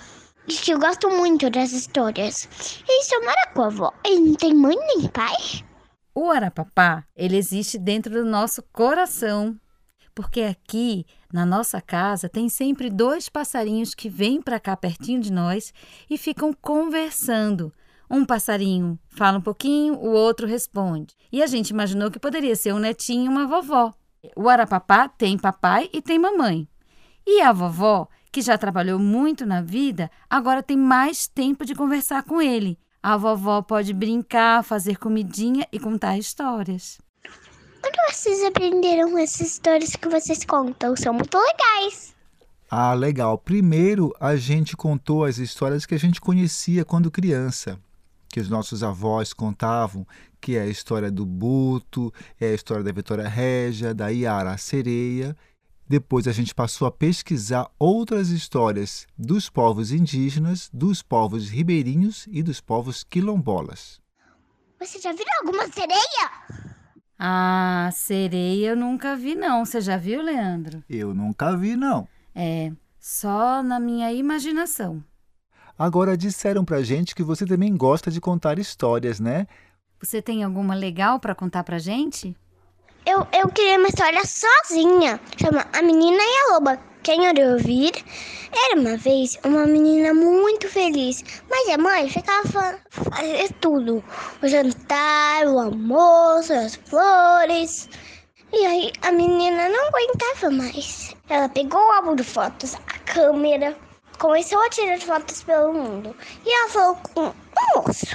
Diz 0.46 0.60
que 0.60 0.72
eu 0.72 0.78
gosto 0.80 1.08
muito 1.08 1.48
das 1.48 1.72
histórias. 1.72 2.48
Ele 2.88 3.02
só 3.04 3.20
mora 3.20 3.52
com 3.54 3.62
a 3.62 3.66
avó. 3.66 3.92
Ele 4.04 4.20
não 4.20 4.34
tem 4.34 4.52
mãe 4.52 4.76
nem 4.76 5.08
pai? 5.08 5.64
O 6.12 6.30
Arapapá, 6.30 7.04
ele 7.16 7.36
existe 7.36 7.78
dentro 7.78 8.12
do 8.12 8.24
nosso 8.24 8.62
coração. 8.72 9.56
Porque 10.14 10.42
aqui, 10.42 11.06
na 11.32 11.46
nossa 11.46 11.80
casa, 11.80 12.28
tem 12.28 12.48
sempre 12.48 12.90
dois 12.90 13.28
passarinhos 13.28 13.94
que 13.94 14.08
vêm 14.08 14.42
para 14.42 14.60
cá 14.60 14.76
pertinho 14.76 15.20
de 15.20 15.32
nós 15.32 15.72
e 16.10 16.18
ficam 16.18 16.52
conversando. 16.52 17.72
Um 18.14 18.24
passarinho 18.24 18.96
fala 19.08 19.38
um 19.38 19.40
pouquinho, 19.40 19.94
o 19.94 20.12
outro 20.12 20.46
responde. 20.46 21.16
E 21.32 21.42
a 21.42 21.48
gente 21.48 21.70
imaginou 21.70 22.12
que 22.12 22.20
poderia 22.20 22.54
ser 22.54 22.72
um 22.72 22.78
netinho 22.78 23.24
e 23.24 23.28
uma 23.28 23.44
vovó. 23.44 23.92
O 24.36 24.48
Arapapá 24.48 25.08
tem 25.08 25.36
papai 25.36 25.90
e 25.92 26.00
tem 26.00 26.16
mamãe. 26.16 26.68
E 27.26 27.42
a 27.42 27.52
vovó, 27.52 28.06
que 28.30 28.40
já 28.40 28.56
trabalhou 28.56 29.00
muito 29.00 29.44
na 29.44 29.60
vida, 29.60 30.08
agora 30.30 30.62
tem 30.62 30.76
mais 30.76 31.26
tempo 31.26 31.64
de 31.64 31.74
conversar 31.74 32.22
com 32.22 32.40
ele. 32.40 32.78
A 33.02 33.16
vovó 33.16 33.60
pode 33.62 33.92
brincar, 33.92 34.62
fazer 34.62 34.96
comidinha 34.96 35.66
e 35.72 35.80
contar 35.80 36.16
histórias. 36.16 37.00
Onde 37.84 38.14
vocês 38.14 38.44
aprenderam 38.44 39.18
essas 39.18 39.40
histórias 39.40 39.96
que 39.96 40.08
vocês 40.08 40.44
contam? 40.44 40.94
São 40.94 41.12
muito 41.12 41.36
legais. 41.36 42.14
Ah, 42.70 42.94
legal. 42.94 43.36
Primeiro, 43.36 44.14
a 44.20 44.36
gente 44.36 44.76
contou 44.76 45.24
as 45.24 45.38
histórias 45.38 45.84
que 45.84 45.96
a 45.96 45.98
gente 45.98 46.20
conhecia 46.20 46.84
quando 46.84 47.10
criança, 47.10 47.76
que 48.34 48.40
os 48.40 48.50
nossos 48.50 48.82
avós 48.82 49.32
contavam, 49.32 50.04
que 50.40 50.56
é 50.56 50.62
a 50.62 50.66
história 50.66 51.08
do 51.08 51.24
Buto, 51.24 52.12
é 52.40 52.46
a 52.46 52.52
história 52.52 52.82
da 52.82 52.90
Vitória 52.90 53.28
Régia, 53.28 53.94
da 53.94 54.08
Iara 54.08 54.50
a 54.50 54.58
Sereia. 54.58 55.36
Depois 55.88 56.26
a 56.26 56.32
gente 56.32 56.52
passou 56.52 56.88
a 56.88 56.90
pesquisar 56.90 57.70
outras 57.78 58.30
histórias 58.30 59.06
dos 59.16 59.48
povos 59.48 59.92
indígenas, 59.92 60.68
dos 60.72 61.00
povos 61.00 61.48
ribeirinhos 61.48 62.26
e 62.28 62.42
dos 62.42 62.60
povos 62.60 63.04
quilombolas. 63.04 64.00
Você 64.80 64.98
já 64.98 65.12
viu 65.12 65.26
alguma 65.40 65.68
sereia? 65.68 66.74
Ah, 67.16 67.88
sereia 67.92 68.70
eu 68.70 68.76
nunca 68.76 69.14
vi, 69.14 69.36
não. 69.36 69.64
Você 69.64 69.80
já 69.80 69.96
viu, 69.96 70.20
Leandro? 70.20 70.82
Eu 70.90 71.14
nunca 71.14 71.56
vi, 71.56 71.76
não. 71.76 72.08
É, 72.34 72.72
só 72.98 73.62
na 73.62 73.78
minha 73.78 74.12
imaginação. 74.12 75.04
Agora 75.78 76.16
disseram 76.16 76.64
pra 76.64 76.82
gente 76.82 77.14
que 77.14 77.22
você 77.22 77.44
também 77.44 77.76
gosta 77.76 78.10
de 78.10 78.20
contar 78.20 78.58
histórias, 78.58 79.18
né? 79.18 79.46
Você 80.00 80.22
tem 80.22 80.44
alguma 80.44 80.74
legal 80.74 81.18
para 81.18 81.34
contar 81.34 81.64
pra 81.64 81.78
gente? 81.78 82.36
Eu, 83.04 83.26
eu 83.32 83.48
criei 83.48 83.76
uma 83.76 83.88
história 83.88 84.22
sozinha. 84.24 85.20
Chama 85.36 85.66
A 85.72 85.82
Menina 85.82 86.22
e 86.22 86.38
a 86.38 86.52
Loba. 86.52 86.78
Quem 87.02 87.28
ouviu 87.28 87.52
ouvir? 87.52 87.92
Era 88.52 88.80
uma 88.80 88.96
vez 88.96 89.36
uma 89.44 89.66
menina 89.66 90.14
muito 90.14 90.68
feliz, 90.68 91.22
mas 91.50 91.68
a 91.68 91.76
mãe 91.76 92.08
ficava 92.08 92.78
fazer 92.88 93.52
tudo: 93.60 94.02
o 94.42 94.48
jantar, 94.48 95.46
o 95.46 95.58
almoço, 95.58 96.52
as 96.52 96.76
flores. 96.76 97.90
E 98.52 98.64
aí 98.64 98.92
a 99.02 99.10
menina 99.10 99.68
não 99.68 99.88
aguentava 99.88 100.50
mais. 100.50 101.14
Ela 101.28 101.48
pegou 101.48 101.80
o 101.80 101.92
álbum 101.92 102.14
de 102.14 102.22
fotos, 102.22 102.74
a 102.74 102.98
câmera 103.12 103.76
começou 104.18 104.60
a 104.62 104.70
tirar 104.70 105.00
fotos 105.00 105.42
pelo 105.42 105.72
mundo. 105.72 106.16
E 106.44 106.50
ela 106.50 106.68
falou 106.68 106.96
com 106.96 107.20
um 107.26 107.34
moço. 107.76 108.06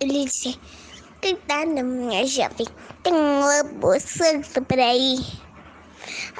Ele 0.00 0.24
disse: 0.24 0.58
Cuidado, 1.20 1.84
minha 1.84 2.26
jovem, 2.26 2.66
tem 3.02 3.12
um 3.14 3.40
lobo 3.40 4.00
santo 4.00 4.62
por 4.62 4.78
aí. 4.78 5.18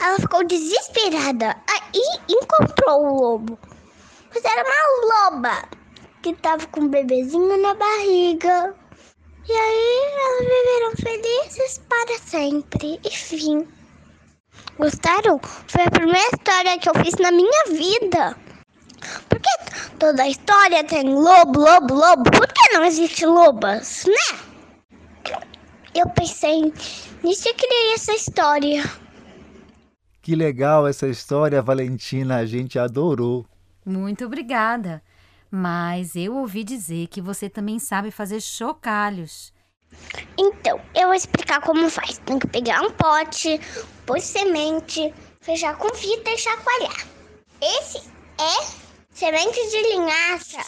Ela 0.00 0.18
ficou 0.18 0.44
desesperada. 0.44 1.56
Aí 1.68 2.02
encontrou 2.28 3.04
o 3.04 3.20
lobo. 3.20 3.58
Mas 4.34 4.44
era 4.44 4.64
uma 4.64 5.30
loba 5.30 5.68
que 6.22 6.30
estava 6.30 6.66
com 6.68 6.80
um 6.80 6.88
bebezinho 6.88 7.56
na 7.58 7.74
barriga. 7.74 8.74
E 9.48 9.52
aí 9.52 10.00
elas 10.14 10.40
viveram 10.40 10.96
felizes 10.96 11.80
para 11.88 12.18
sempre. 12.18 13.00
Enfim. 13.04 13.68
Gostaram? 14.78 15.40
Foi 15.68 15.82
a 15.82 15.90
primeira 15.90 16.28
história 16.34 16.78
que 16.78 16.88
eu 16.88 16.94
fiz 17.04 17.14
na 17.14 17.30
minha 17.30 17.64
vida. 17.66 18.36
Por 19.28 19.40
que 19.40 19.48
toda 19.98 20.28
história 20.28 20.84
tem 20.84 21.14
lobo, 21.14 21.60
lobo, 21.60 21.94
lobo? 21.94 22.30
Por 22.30 22.46
que 22.46 22.72
não 22.72 22.84
existe 22.84 23.26
lobas, 23.26 24.04
né? 24.06 24.38
Eu 25.94 26.08
pensei 26.10 26.72
nisso 27.22 27.48
e 27.48 27.54
criei 27.54 27.94
essa 27.94 28.12
história. 28.12 28.82
Que 30.22 30.34
legal 30.34 30.86
essa 30.86 31.08
história, 31.08 31.60
Valentina. 31.60 32.36
A 32.36 32.46
gente 32.46 32.78
adorou. 32.78 33.44
Muito 33.84 34.24
obrigada. 34.24 35.02
Mas 35.50 36.16
eu 36.16 36.36
ouvi 36.36 36.64
dizer 36.64 37.08
que 37.08 37.20
você 37.20 37.50
também 37.50 37.78
sabe 37.78 38.10
fazer 38.10 38.40
chocalhos. 38.40 39.52
Então, 40.38 40.80
eu 40.94 41.08
vou 41.08 41.14
explicar 41.14 41.60
como 41.60 41.90
faz. 41.90 42.18
Tem 42.18 42.38
que 42.38 42.46
pegar 42.46 42.80
um 42.80 42.90
pote, 42.92 43.60
pôr 44.06 44.20
semente, 44.20 45.12
fechar 45.40 45.76
com 45.76 45.94
fita 45.94 46.30
e 46.30 46.38
chacoalhar. 46.38 47.06
Esse 47.60 47.98
é 48.38 48.91
semente 49.14 49.68
de 49.70 49.82
linhaça. 49.82 50.64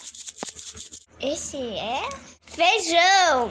Esse 1.19 1.57
é 1.57 2.09
feijão. 2.47 3.49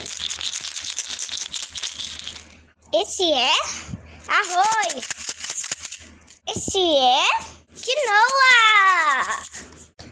Esse 2.93 3.31
é 3.33 3.51
arroz. 4.27 5.03
Esse 6.47 6.79
é 6.79 7.55
quinoa. 7.75 8.45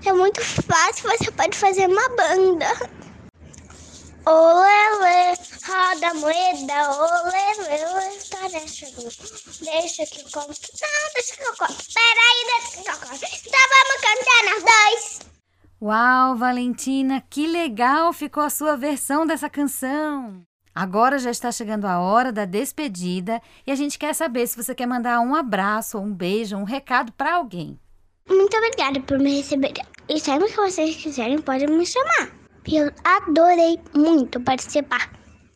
É 0.06 0.14
muito 0.14 0.42
fácil, 0.42 1.10
você 1.10 1.32
pode 1.32 1.58
fazer 1.58 1.88
uma 1.88 2.10
banda. 2.10 3.03
Olê, 4.26 5.34
roda 5.68 6.14
moeda, 6.14 6.92
olê, 6.92 7.86
olê, 7.92 8.16
história 8.16 8.66
chegou. 8.68 9.04
Deixa 9.62 10.06
que 10.06 10.22
eu 10.22 10.32
conto. 10.32 10.60
Não, 10.82 11.14
deixa 11.14 11.36
que 11.36 11.44
eu 11.44 11.56
conto. 11.58 11.84
Peraí, 11.94 12.46
deixa 12.48 12.84
que 12.84 12.90
eu 12.90 13.10
conto. 13.10 13.26
Então 13.46 13.60
vamos 13.74 14.02
cantar 14.02 14.44
nós 14.46 14.64
dois. 14.64 15.20
Uau, 15.82 16.38
Valentina, 16.38 17.22
que 17.30 17.46
legal 17.46 18.14
ficou 18.14 18.44
a 18.44 18.50
sua 18.50 18.78
versão 18.78 19.28
dessa 19.28 19.50
canção. 19.50 20.42
Agora 20.74 21.20
já 21.20 21.30
está 21.30 21.52
chegando 21.52 21.86
a 21.86 22.00
hora 22.00 22.32
da 22.32 22.46
despedida 22.46 23.42
e 23.68 23.72
a 23.72 23.76
gente 23.76 24.00
quer 24.00 24.16
saber 24.16 24.48
se 24.48 24.56
você 24.56 24.74
quer 24.74 24.88
mandar 24.88 25.20
um 25.20 25.36
abraço, 25.36 26.00
um 26.00 26.14
beijo, 26.14 26.56
um 26.56 26.64
recado 26.64 27.12
para 27.12 27.36
alguém. 27.36 27.78
Muito 28.30 28.56
obrigada 28.56 29.02
por 29.02 29.20
me 29.20 29.36
receber. 29.36 29.74
E 30.08 30.18
sempre 30.18 30.48
que 30.48 30.56
vocês 30.56 30.96
quiserem, 30.96 31.42
podem 31.42 31.68
me 31.68 31.86
chamar. 31.86 32.43
Eu 32.72 32.90
adorei 33.04 33.78
muito 33.94 34.40
participar. 34.40 35.12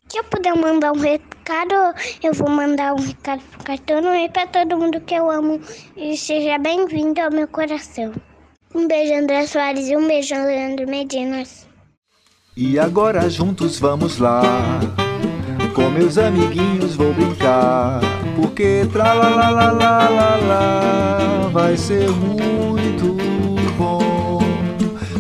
Se 0.10 0.18
eu 0.18 0.24
puder 0.26 0.56
mandar 0.56 0.92
um 0.92 1.00
recado, 1.00 1.74
eu 2.22 2.34
vou 2.34 2.50
mandar 2.50 2.94
um 2.94 3.00
recado 3.00 3.42
pro 3.52 3.64
Cartão 3.64 4.16
e 4.16 4.30
para 4.30 4.48
todo 4.48 4.78
mundo 4.78 5.00
que 5.02 5.16
eu 5.16 5.32
amo. 5.32 5.60
E 5.96 6.18
seja 6.18 6.58
bem-vindo 6.58 7.22
ao 7.22 7.32
meu 7.32 7.48
coração. 7.48 8.12
Um 8.76 8.88
beijo, 8.88 9.14
André 9.14 9.48
Soares, 9.48 9.88
e 9.88 9.96
um 9.96 10.06
beijo, 10.06 10.36
Leandro 10.36 10.88
Medinas. 10.88 11.66
E 12.56 12.78
agora 12.78 13.30
juntos 13.30 13.80
vamos 13.80 14.18
lá. 14.18 14.42
Com 15.74 15.90
meus 15.90 16.18
amiguinhos 16.18 16.96
vou 16.96 17.14
brincar. 17.14 18.02
Porque 18.36 18.86
tra 18.92 19.14
la 19.14 19.30
la 19.30 19.50
la 19.50 19.72
la 19.72 20.36
la 20.36 21.50
vai 21.54 21.78
ser 21.78 22.10
muito. 22.10 23.17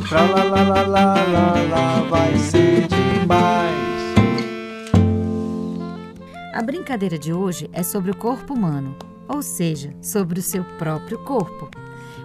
Tra 0.09 0.21
la 0.21 0.41
la 0.41 0.63
la 0.63 0.81
la 0.83 1.13
la 1.15 1.53
la 1.63 2.01
vai 2.09 2.37
ser 2.37 2.87
demais. 2.87 4.15
A 6.53 6.61
brincadeira 6.61 7.19
de 7.19 7.33
hoje 7.33 7.69
é 7.73 7.83
sobre 7.83 8.11
o 8.11 8.15
corpo 8.15 8.53
humano, 8.53 8.95
ou 9.27 9.41
seja, 9.41 9.93
sobre 10.01 10.39
o 10.39 10.41
seu 10.41 10.63
próprio 10.77 11.19
corpo. 11.25 11.69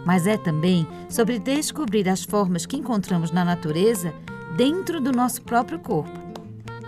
Mas 0.07 0.29
é 0.29 0.37
também 0.37 0.87
sobre 1.09 1.41
descobrir 1.41 2.09
as 2.09 2.23
formas 2.23 2.65
que 2.67 2.77
encontramos 2.77 3.33
na 3.33 3.45
natureza 3.45 4.15
dentro 4.57 5.01
do 5.01 5.11
nosso 5.11 5.43
próprio 5.43 5.81
corpo. 5.81 6.21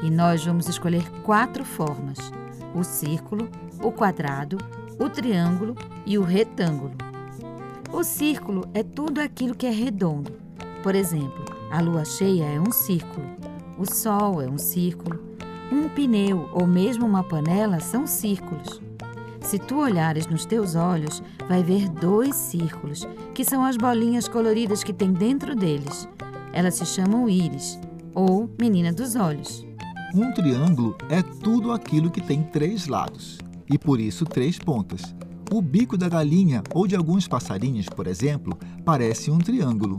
E 0.00 0.08
nós 0.08 0.44
vamos 0.44 0.68
escolher 0.68 1.10
quatro 1.24 1.64
formas: 1.64 2.18
o 2.72 2.84
círculo, 2.84 3.48
o 3.82 3.90
quadrado, 3.90 4.58
o 4.96 5.10
triângulo 5.10 5.74
e 6.06 6.16
o 6.16 6.22
retângulo. 6.22 6.94
O 7.92 8.04
círculo 8.04 8.68
é 8.72 8.84
tudo 8.84 9.20
aquilo 9.20 9.56
que 9.56 9.66
é 9.66 9.70
redondo. 9.70 10.43
Por 10.84 10.94
exemplo, 10.94 11.46
a 11.70 11.80
lua 11.80 12.04
cheia 12.04 12.44
é 12.44 12.60
um 12.60 12.70
círculo, 12.70 13.26
o 13.78 13.90
sol 13.90 14.42
é 14.42 14.46
um 14.46 14.58
círculo, 14.58 15.18
um 15.72 15.88
pneu 15.88 16.46
ou 16.52 16.66
mesmo 16.66 17.06
uma 17.06 17.24
panela 17.24 17.80
são 17.80 18.06
círculos. 18.06 18.82
Se 19.40 19.58
tu 19.58 19.78
olhares 19.78 20.26
nos 20.26 20.44
teus 20.44 20.74
olhos, 20.74 21.22
vai 21.48 21.62
ver 21.62 21.88
dois 21.88 22.36
círculos, 22.36 23.08
que 23.32 23.46
são 23.46 23.64
as 23.64 23.78
bolinhas 23.78 24.28
coloridas 24.28 24.84
que 24.84 24.92
tem 24.92 25.10
dentro 25.10 25.56
deles. 25.56 26.06
Elas 26.52 26.74
se 26.74 26.84
chamam 26.84 27.30
íris, 27.30 27.80
ou 28.14 28.50
menina 28.60 28.92
dos 28.92 29.16
olhos. 29.16 29.66
Um 30.14 30.34
triângulo 30.34 30.98
é 31.08 31.22
tudo 31.22 31.72
aquilo 31.72 32.10
que 32.10 32.20
tem 32.20 32.42
três 32.42 32.88
lados 32.88 33.38
e 33.72 33.78
por 33.78 33.98
isso 33.98 34.26
três 34.26 34.58
pontas. 34.58 35.14
O 35.50 35.62
bico 35.62 35.96
da 35.96 36.10
galinha 36.10 36.62
ou 36.74 36.86
de 36.86 36.94
alguns 36.94 37.26
passarinhos, 37.26 37.88
por 37.88 38.06
exemplo, 38.06 38.54
parece 38.84 39.30
um 39.30 39.38
triângulo. 39.38 39.98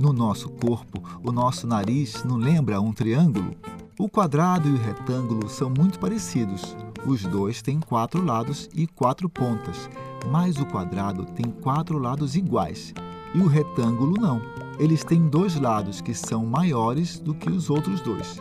No 0.00 0.14
nosso 0.14 0.48
corpo, 0.48 1.02
o 1.22 1.30
nosso 1.30 1.66
nariz 1.66 2.24
não 2.24 2.38
lembra 2.38 2.80
um 2.80 2.90
triângulo? 2.90 3.54
O 3.98 4.08
quadrado 4.08 4.66
e 4.66 4.72
o 4.72 4.78
retângulo 4.78 5.46
são 5.46 5.68
muito 5.68 5.98
parecidos. 5.98 6.74
Os 7.04 7.22
dois 7.22 7.60
têm 7.60 7.78
quatro 7.78 8.24
lados 8.24 8.66
e 8.74 8.86
quatro 8.86 9.28
pontas, 9.28 9.90
mas 10.30 10.56
o 10.56 10.64
quadrado 10.64 11.26
tem 11.26 11.50
quatro 11.50 11.98
lados 11.98 12.34
iguais 12.34 12.94
e 13.34 13.40
o 13.40 13.46
retângulo 13.46 14.18
não. 14.18 14.40
Eles 14.78 15.04
têm 15.04 15.28
dois 15.28 15.60
lados 15.60 16.00
que 16.00 16.14
são 16.14 16.46
maiores 16.46 17.18
do 17.18 17.34
que 17.34 17.50
os 17.50 17.68
outros 17.68 18.00
dois. 18.00 18.40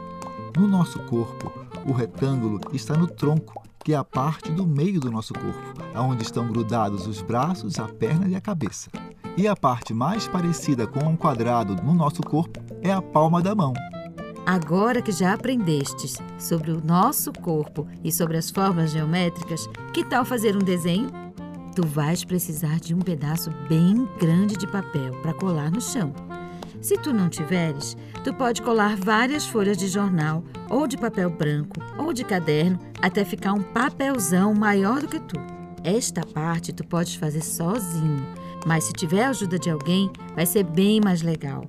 No 0.57 0.65
nosso 0.65 0.97
corpo, 1.07 1.51
o 1.85 1.91
retângulo 1.91 2.61
está 2.71 2.95
no 2.95 3.05
tronco, 3.05 3.61
que 3.83 3.91
é 3.91 3.97
a 3.97 4.05
parte 4.05 4.49
do 4.49 4.65
meio 4.65 5.01
do 5.01 5.11
nosso 5.11 5.33
corpo, 5.33 5.83
onde 5.93 6.23
estão 6.23 6.47
grudados 6.47 7.05
os 7.05 7.21
braços, 7.21 7.77
a 7.79 7.87
perna 7.89 8.29
e 8.29 8.35
a 8.35 8.39
cabeça. 8.39 8.89
E 9.37 9.47
a 9.47 9.55
parte 9.55 9.93
mais 9.93 10.27
parecida 10.27 10.85
com 10.85 10.99
um 11.05 11.15
quadrado 11.15 11.75
no 11.75 11.93
nosso 11.93 12.21
corpo 12.21 12.59
é 12.81 12.91
a 12.91 13.01
palma 13.01 13.41
da 13.41 13.55
mão. 13.55 13.73
Agora 14.45 15.01
que 15.01 15.11
já 15.11 15.33
aprendestes 15.33 16.17
sobre 16.37 16.71
o 16.71 16.83
nosso 16.83 17.31
corpo 17.31 17.87
e 18.03 18.11
sobre 18.11 18.37
as 18.37 18.49
formas 18.49 18.91
geométricas, 18.91 19.67
que 19.93 20.03
tal 20.03 20.25
fazer 20.25 20.55
um 20.55 20.59
desenho? 20.59 21.09
Tu 21.75 21.85
vais 21.85 22.25
precisar 22.25 22.79
de 22.79 22.93
um 22.93 22.99
pedaço 22.99 23.51
bem 23.69 24.07
grande 24.19 24.57
de 24.57 24.67
papel 24.67 25.13
para 25.21 25.33
colar 25.33 25.71
no 25.71 25.79
chão. 25.79 26.13
Se 26.81 26.97
tu 26.97 27.13
não 27.13 27.29
tiveres, 27.29 27.95
tu 28.23 28.33
pode 28.33 28.61
colar 28.61 28.95
várias 28.95 29.45
folhas 29.45 29.77
de 29.77 29.87
jornal, 29.87 30.43
ou 30.69 30.87
de 30.87 30.97
papel 30.97 31.29
branco, 31.29 31.75
ou 31.97 32.11
de 32.11 32.23
caderno, 32.23 32.79
até 33.01 33.23
ficar 33.23 33.53
um 33.53 33.61
papelzão 33.61 34.53
maior 34.53 35.01
do 35.01 35.07
que 35.07 35.19
tu. 35.19 35.35
Esta 35.83 36.25
parte 36.25 36.73
tu 36.73 36.85
podes 36.85 37.15
fazer 37.15 37.41
sozinho, 37.41 38.25
mas 38.65 38.85
se 38.85 38.93
tiver 38.93 39.23
a 39.23 39.29
ajuda 39.29 39.57
de 39.57 39.69
alguém, 39.69 40.11
vai 40.35 40.45
ser 40.45 40.63
bem 40.63 40.99
mais 41.01 41.21
legal. 41.21 41.65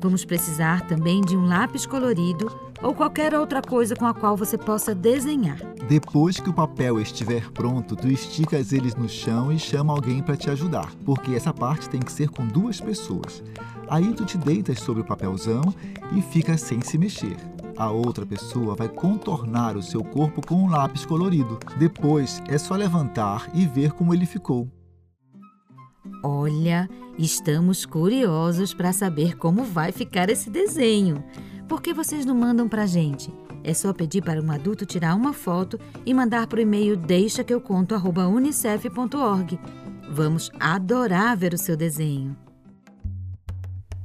Vamos 0.00 0.24
precisar 0.24 0.86
também 0.86 1.20
de 1.20 1.36
um 1.36 1.46
lápis 1.46 1.84
colorido 1.84 2.50
ou 2.82 2.94
qualquer 2.94 3.34
outra 3.34 3.60
coisa 3.60 3.94
com 3.94 4.06
a 4.06 4.14
qual 4.14 4.36
você 4.36 4.56
possa 4.56 4.94
desenhar. 4.94 5.58
Depois 5.88 6.40
que 6.40 6.48
o 6.48 6.54
papel 6.54 6.98
estiver 7.00 7.50
pronto, 7.50 7.94
tu 7.94 8.08
esticas 8.08 8.72
eles 8.72 8.94
no 8.94 9.08
chão 9.08 9.52
e 9.52 9.58
chama 9.58 9.92
alguém 9.92 10.22
para 10.22 10.36
te 10.36 10.48
ajudar, 10.50 10.90
porque 11.04 11.34
essa 11.34 11.52
parte 11.52 11.88
tem 11.88 12.00
que 12.00 12.12
ser 12.12 12.30
com 12.30 12.46
duas 12.46 12.80
pessoas. 12.80 13.42
Aí 13.88 14.14
tu 14.14 14.24
te 14.24 14.38
deitas 14.38 14.80
sobre 14.80 15.02
o 15.02 15.04
papelzão 15.04 15.62
e 16.16 16.22
fica 16.22 16.56
sem 16.56 16.80
se 16.80 16.96
mexer. 16.96 17.36
A 17.76 17.90
outra 17.90 18.24
pessoa 18.24 18.74
vai 18.74 18.88
contornar 18.88 19.76
o 19.76 19.82
seu 19.82 20.02
corpo 20.04 20.46
com 20.46 20.54
um 20.54 20.70
lápis 20.70 21.04
colorido. 21.04 21.58
Depois 21.76 22.42
é 22.48 22.56
só 22.56 22.74
levantar 22.74 23.48
e 23.52 23.66
ver 23.66 23.92
como 23.92 24.14
ele 24.14 24.26
ficou. 24.26 24.68
Olha, 26.22 26.88
estamos 27.18 27.84
curiosos 27.84 28.72
para 28.72 28.92
saber 28.92 29.36
como 29.36 29.64
vai 29.64 29.92
ficar 29.92 30.30
esse 30.30 30.48
desenho. 30.48 31.22
Por 31.68 31.82
que 31.82 31.92
vocês 31.92 32.24
não 32.24 32.34
mandam 32.34 32.68
para 32.68 32.82
a 32.82 32.86
gente? 32.86 33.32
É 33.62 33.74
só 33.74 33.92
pedir 33.92 34.22
para 34.22 34.40
um 34.40 34.50
adulto 34.50 34.86
tirar 34.86 35.14
uma 35.14 35.32
foto 35.32 35.78
e 36.04 36.14
mandar 36.14 36.46
para 36.46 36.58
o 36.58 36.62
e-mail 36.62 36.96
deixa 36.96 37.44
que 37.44 37.52
eu 37.52 37.60
conto 37.60 37.94
unicef.org. 37.94 39.58
Vamos 40.10 40.50
adorar 40.58 41.36
ver 41.36 41.54
o 41.54 41.58
seu 41.58 41.76
desenho. 41.76 42.36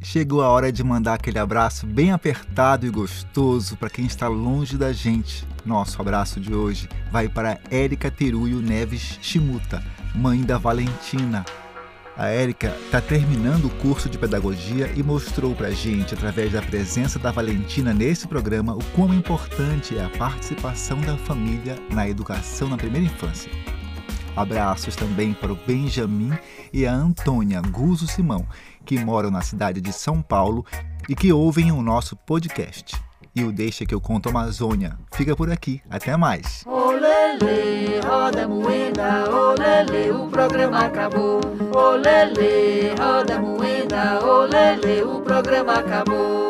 Chegou 0.01 0.43
a 0.43 0.49
hora 0.49 0.71
de 0.71 0.84
mandar 0.84 1.15
aquele 1.15 1.39
abraço 1.39 1.88
bem 1.88 2.12
apertado 2.12 2.86
e 2.86 2.91
gostoso 2.91 3.75
para 3.75 3.89
quem 3.89 4.05
está 4.05 4.27
longe 4.27 4.77
da 4.77 4.93
gente. 4.93 5.47
Nosso 5.65 5.99
abraço 5.99 6.39
de 6.39 6.53
hoje 6.53 6.88
vai 7.12 7.27
para 7.27 7.60
Érica 7.71 8.12
Teruio 8.12 8.62
Neves 8.62 9.17
Chimuta, 9.19 9.84
mãe 10.13 10.43
da 10.43 10.60
Valentina. 10.60 11.43
A 12.17 12.28
Érica 12.28 12.69
está 12.86 13.01
terminando 13.01 13.65
o 13.65 13.69
curso 13.69 14.08
de 14.08 14.17
pedagogia 14.17 14.89
e 14.95 15.04
mostrou 15.04 15.54
para 15.54 15.67
a 15.67 15.71
gente, 15.71 16.13
através 16.13 16.54
da 16.54 16.62
presença 16.62 17.19
da 17.19 17.30
Valentina 17.30 17.93
nesse 17.93 18.25
programa, 18.25 18.73
o 18.73 18.84
quão 18.95 19.13
importante 19.13 19.97
é 19.97 20.06
a 20.06 20.10
participação 20.10 21.01
da 21.01 21.17
família 21.17 21.78
na 21.91 22.08
educação 22.08 22.69
na 22.69 22.78
primeira 22.78 23.06
infância. 23.06 23.51
Abraços 24.34 24.95
também 24.95 25.34
para 25.34 25.51
o 25.51 25.60
Benjamin 25.67 26.32
e 26.71 26.88
a 26.88 26.93
Antônia 26.93 27.60
Guzo 27.60 28.08
Simão, 28.08 28.47
que 28.86 28.97
moram 28.97 29.30
na 29.30 29.41
cidade 29.41 29.82
de 29.82 29.91
São 29.91 30.21
Paulo 30.21 30.65
e 31.10 31.15
que 31.15 31.34
ouvem 31.34 31.69
o 31.73 31.82
nosso 31.82 32.15
podcast. 32.15 32.95
E 33.36 33.43
o 33.43 33.52
Deixa 33.52 33.86
que 33.86 33.93
eu 33.93 34.00
conto 34.00 34.30
Amazônia. 34.30 34.98
Fica 35.13 35.36
por 35.36 35.52
aqui. 35.52 35.82
Até 35.89 36.15
mais. 36.15 36.63
Olele, 36.65 38.00
roda 38.00 38.48
moeda, 38.48 39.30
olele, 39.30 40.12
o 40.12 40.30
programa 40.30 40.80
acabou. 40.80 41.41
Olele, 41.76 42.95
roda 42.98 43.41
moeda, 43.41 44.26
olele, 44.26 45.04
o 45.04 45.19
programa 45.19 45.74
acabou. 45.74 46.45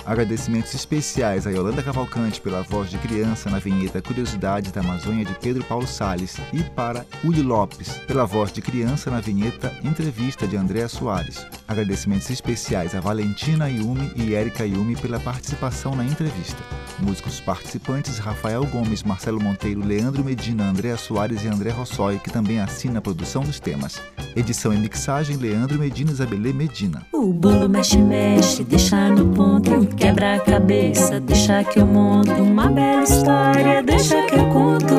Agradecimentos 0.06 0.72
especiais 0.72 1.44
a 1.44 1.50
Yolanda 1.50 1.82
Cavalcante 1.82 2.40
pela 2.40 2.62
voz 2.62 2.90
de 2.90 2.98
criança 2.98 3.50
na 3.50 3.58
vinheta 3.58 4.00
Curiosidades 4.00 4.70
da 4.70 4.80
Amazônia 4.80 5.24
de 5.24 5.34
Pedro 5.40 5.64
Paulo 5.64 5.88
Sales 5.88 6.36
e 6.52 6.62
para 6.62 7.04
Uli 7.24 7.42
Lopes 7.42 7.88
pela 8.06 8.24
voz 8.24 8.52
de 8.52 8.62
criança 8.62 9.10
na 9.10 9.18
vinheta 9.18 9.72
Entrevista 9.82 10.46
de 10.46 10.56
Andréa 10.56 10.88
Soares. 10.88 11.44
Agradecimentos 11.66 12.28
especiais 12.28 12.94
a 12.94 13.00
Valentina 13.00 13.68
Yumi 13.68 14.12
e 14.16 14.34
Erika 14.34 14.66
Yumi 14.66 14.96
pela 14.96 15.18
participação 15.18 15.94
na 15.94 16.04
entrevista. 16.04 16.62
Músicos 17.00 17.40
participantes 17.40 18.18
Rafael 18.18 18.64
Gomes, 18.66 19.02
Marcelo 19.02 19.40
Monteiro, 19.42 19.84
Leandro 19.84 20.22
Medina, 20.22 20.68
Andréa 20.68 20.96
Soares 20.96 21.42
e 21.42 21.48
André 21.48 21.70
Rossoi, 21.70 22.18
que 22.18 22.30
também 22.30 22.60
assina 22.60 22.98
a 22.98 23.02
produção 23.02 23.42
dos 23.42 23.58
temas. 23.58 24.00
Edição 24.36 24.74
e 24.74 24.78
mixagem 24.78 25.36
Leandro 25.36 25.78
Medina 25.78 26.10
Isabelê 26.10 26.52
Medina. 26.52 27.06
O 27.12 27.32
bolo 27.32 27.68
mexe, 27.68 27.98
mexe, 27.98 28.62
deixa 28.62 29.08
no 29.08 29.34
ponto, 29.34 29.86
quebra 29.96 30.36
a 30.36 30.40
cabeça, 30.40 31.18
deixa 31.18 31.64
que 31.64 31.78
eu 31.78 31.86
monto 31.86 32.30
uma 32.30 32.68
bela 32.68 33.02
história, 33.02 33.82
deixa 33.82 34.26
que 34.26 34.34
eu 34.34 34.48
conto. 34.50 34.94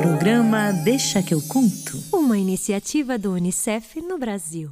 Programa 0.00 0.72
Deixa 0.72 1.22
que 1.22 1.34
eu 1.34 1.42
conto. 1.42 2.02
Uma 2.12 2.38
iniciativa 2.38 3.18
do 3.18 3.32
Unicef 3.32 4.00
no 4.00 4.18
Brasil. 4.18 4.70